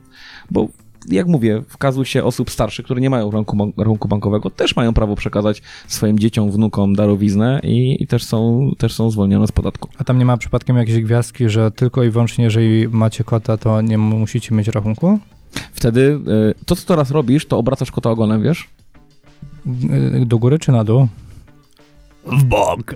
[0.51, 0.67] bo
[1.09, 5.15] jak mówię, w kazusie osób starszych, które nie mają rachunku, rachunku bankowego, też mają prawo
[5.15, 9.89] przekazać swoim dzieciom, wnukom darowiznę i, i też, są, też są zwolnione z podatku.
[9.97, 13.81] A tam nie ma przypadkiem jakiejś gwiazdki, że tylko i wyłącznie jeżeli macie kota, to
[13.81, 15.19] nie musicie mieć rachunku?
[15.73, 16.19] Wtedy
[16.59, 18.69] e, to, co teraz robisz, to obracasz kota ogonem, wiesz?
[20.21, 21.07] Y, Do góry czy na dół?
[22.25, 22.95] W bok.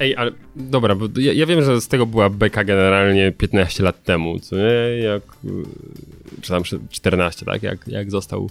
[0.00, 4.02] Ej, ale dobra, bo ja, ja wiem, że z tego była beka generalnie 15 lat
[4.02, 4.98] temu, co nie?
[5.02, 7.62] Jak, y, czy tam 14, tak?
[7.62, 8.50] Jak, jak został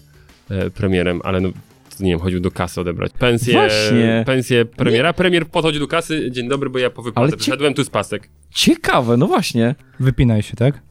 [0.49, 1.49] e, premierem, ale no,
[1.97, 4.23] to nie wiem, chodził do kasy odebrać pensję, Właśnie.
[4.25, 5.13] pensję premiera.
[5.13, 7.91] Premier podchodzi do kasy, dzień dobry, bo ja po wypłatę Ale ci- wyszedłem, tu jest
[7.91, 8.29] pasek.
[8.51, 9.75] Ciekawe, no właśnie.
[9.99, 10.81] Wypinaj się, tak?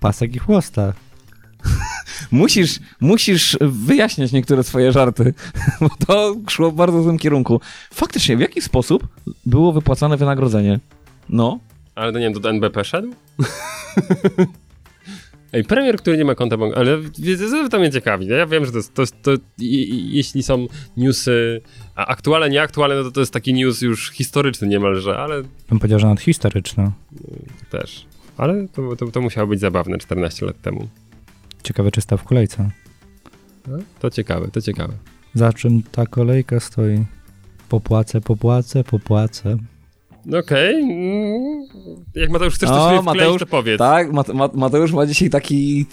[0.00, 0.92] Pasek i chłosta.
[2.30, 5.34] musisz, musisz wyjaśniać niektóre swoje żarty,
[5.80, 7.60] bo to szło w bardzo złym kierunku.
[7.94, 9.08] Faktycznie, w jaki sposób
[9.46, 10.80] było wypłacane wynagrodzenie?
[11.28, 11.58] No,
[11.94, 13.08] Ale to nie wiem, do NBP szedł?
[15.52, 18.26] Ej, premier, który nie ma konta bankowego, ale to mnie ciekawi.
[18.26, 21.60] Ja wiem, że to jest, to, jest, to i, i, jeśli są newsy
[21.94, 25.98] a aktualne, nieaktualne, no to to jest taki news już historyczny niemalże, ale Bym powiedział,
[25.98, 26.90] że nadhistoryczne.
[27.70, 28.06] też.
[28.36, 30.88] Ale to, to, to musiało być zabawne 14 lat temu.
[31.66, 32.70] Ciekawe, czy stał w kolejce.
[33.68, 34.92] No, To ciekawe, to ciekawe.
[35.34, 37.04] Za czym ta kolejka stoi?
[37.68, 39.56] Popłacę, popłacę, popłacę.
[40.26, 40.74] No Okej.
[40.74, 41.66] mm,
[42.14, 43.78] Jak Mateusz chcesz coś O, sobie wkleić, Mateusz, to powiedz.
[43.78, 45.86] Tak, Mate- Ma- Mateusz ma dzisiaj taki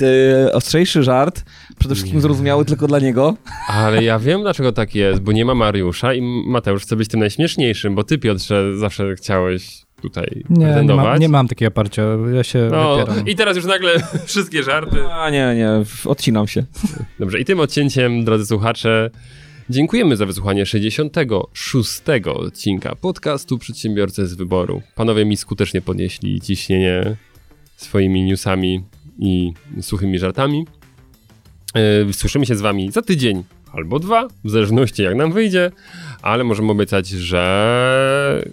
[0.47, 1.43] e, ostrzejszy żart,
[1.79, 2.21] przede wszystkim Nie.
[2.21, 3.37] zrozumiały tylko dla niego.
[3.67, 7.19] Ale ja wiem, dlaczego tak jest, bo nie ma Mariusza i Mateusz chce być tym
[7.19, 12.03] najśmieszniejszym, bo ty, Piotrze, zawsze chciałeś tutaj Nie, nie, mam, nie mam takiego oparcia.
[12.35, 13.27] Ja się No, wypieram.
[13.27, 13.91] i teraz już nagle
[14.25, 15.07] wszystkie żarty.
[15.11, 15.69] A nie, nie,
[16.05, 16.63] odcinam się.
[17.19, 19.09] Dobrze, i tym odcięciem, drodzy słuchacze,
[19.69, 24.81] dziękujemy za wysłuchanie 66 odcinka podcastu Przedsiębiorcy z Wyboru.
[24.95, 27.15] Panowie mi skutecznie podnieśli ciśnienie
[27.75, 28.83] swoimi newsami
[29.19, 30.67] i suchymi żartami.
[32.05, 33.43] Yy, Słyszymy się z wami za tydzień
[33.73, 35.71] albo dwa, w zależności jak nam wyjdzie,
[36.21, 38.43] ale możemy obiecać, że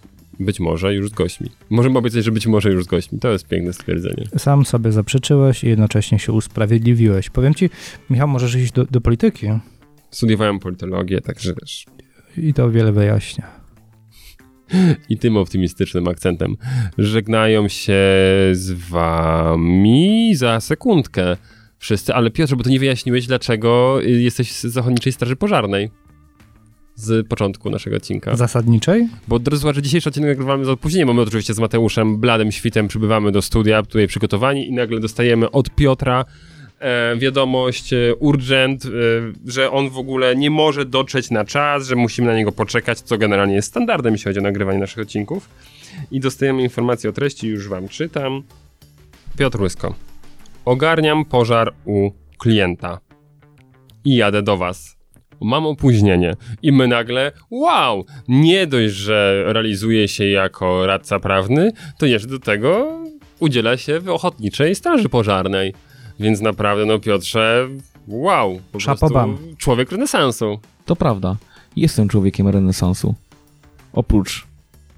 [0.40, 1.50] być może już z gośćmi.
[1.70, 3.18] Możemy obiecać, że być może już z gośćmi.
[3.18, 4.28] To jest piękne stwierdzenie.
[4.38, 7.30] Sam sobie zaprzeczyłeś i jednocześnie się usprawiedliwiłeś.
[7.30, 7.70] Powiem ci,
[8.10, 9.46] Michał, możesz iść do, do polityki
[10.10, 11.86] Studiowałem politologię, także też
[12.36, 13.60] i to wiele wyjaśnia.
[15.08, 16.56] i tym optymistycznym akcentem
[16.98, 17.98] żegnają się
[18.52, 21.36] z wami za sekundkę
[21.78, 25.90] wszyscy, ale Piotr, bo to nie wyjaśniłeś, dlaczego jesteś z Zachodniczej Straży Pożarnej
[27.00, 28.36] z początku naszego odcinka.
[28.36, 29.08] Zasadniczej?
[29.28, 32.88] Bo drodzy słuchacze, dzisiejszy odcinek nagrywamy z opóźnieniem, bo my oczywiście z Mateuszem Bladem Świtem
[32.88, 36.24] przybywamy do studia, tutaj przygotowani i nagle dostajemy od Piotra
[36.78, 38.88] e, wiadomość, e, urgent, e,
[39.46, 43.18] że on w ogóle nie może dotrzeć na czas, że musimy na niego poczekać, co
[43.18, 45.48] generalnie jest standardem, jeśli chodzi o nagrywanie naszych odcinków.
[46.10, 48.42] I dostajemy informację o treści, już wam czytam.
[49.38, 49.94] Piotr Łysko.
[50.64, 52.98] Ogarniam pożar u klienta
[54.04, 54.99] i jadę do was.
[55.40, 56.34] Mam opóźnienie.
[56.62, 62.38] I my nagle, wow, nie dość, że realizuje się jako radca prawny, to jeszcze do
[62.38, 62.98] tego
[63.38, 65.74] udziela się w Ochotniczej Straży Pożarnej.
[66.20, 67.68] Więc naprawdę, no Piotrze,
[68.08, 70.58] wow, po Chapeau prostu człowiek renesansu.
[70.86, 71.36] To prawda.
[71.76, 73.14] Jestem człowiekiem renesansu.
[73.92, 74.46] Oprócz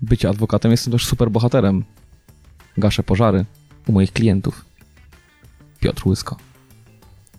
[0.02, 1.84] bycia adwokatem, jestem też super bohaterem.
[2.76, 3.44] Gaszę pożary
[3.86, 4.64] u moich klientów.
[5.80, 6.36] Piotr Łysko.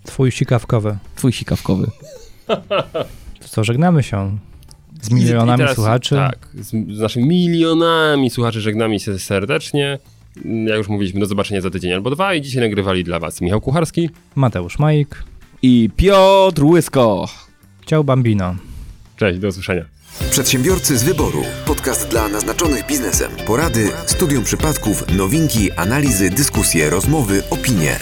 [0.04, 0.97] Twój sikawkowy.
[1.16, 1.88] Twój sikawkowy.
[3.39, 4.38] To co, żegnamy się
[5.02, 6.16] z milionami teraz- słuchaczy.
[6.16, 10.00] Tak, z, z naszymi milionami słuchaczy żegnamy się serdecznie.
[10.66, 13.62] Jak już mówiliśmy, do zobaczenia za tydzień albo dwa i dzisiaj nagrywali dla was Michał
[13.62, 14.10] Kucharski.
[14.36, 15.24] Mateusz Majk.
[15.62, 17.28] I Piotr Łysko.
[17.86, 18.56] Ciao Bambino.
[19.18, 19.86] Cześć, do usłyszenia.
[20.32, 21.44] Przedsiębiorcy z wyboru.
[21.66, 23.32] Podcast dla naznaczonych biznesem.
[23.48, 27.98] Porady, studium przypadków, nowinki, analizy, dyskusje, rozmowy, opinie.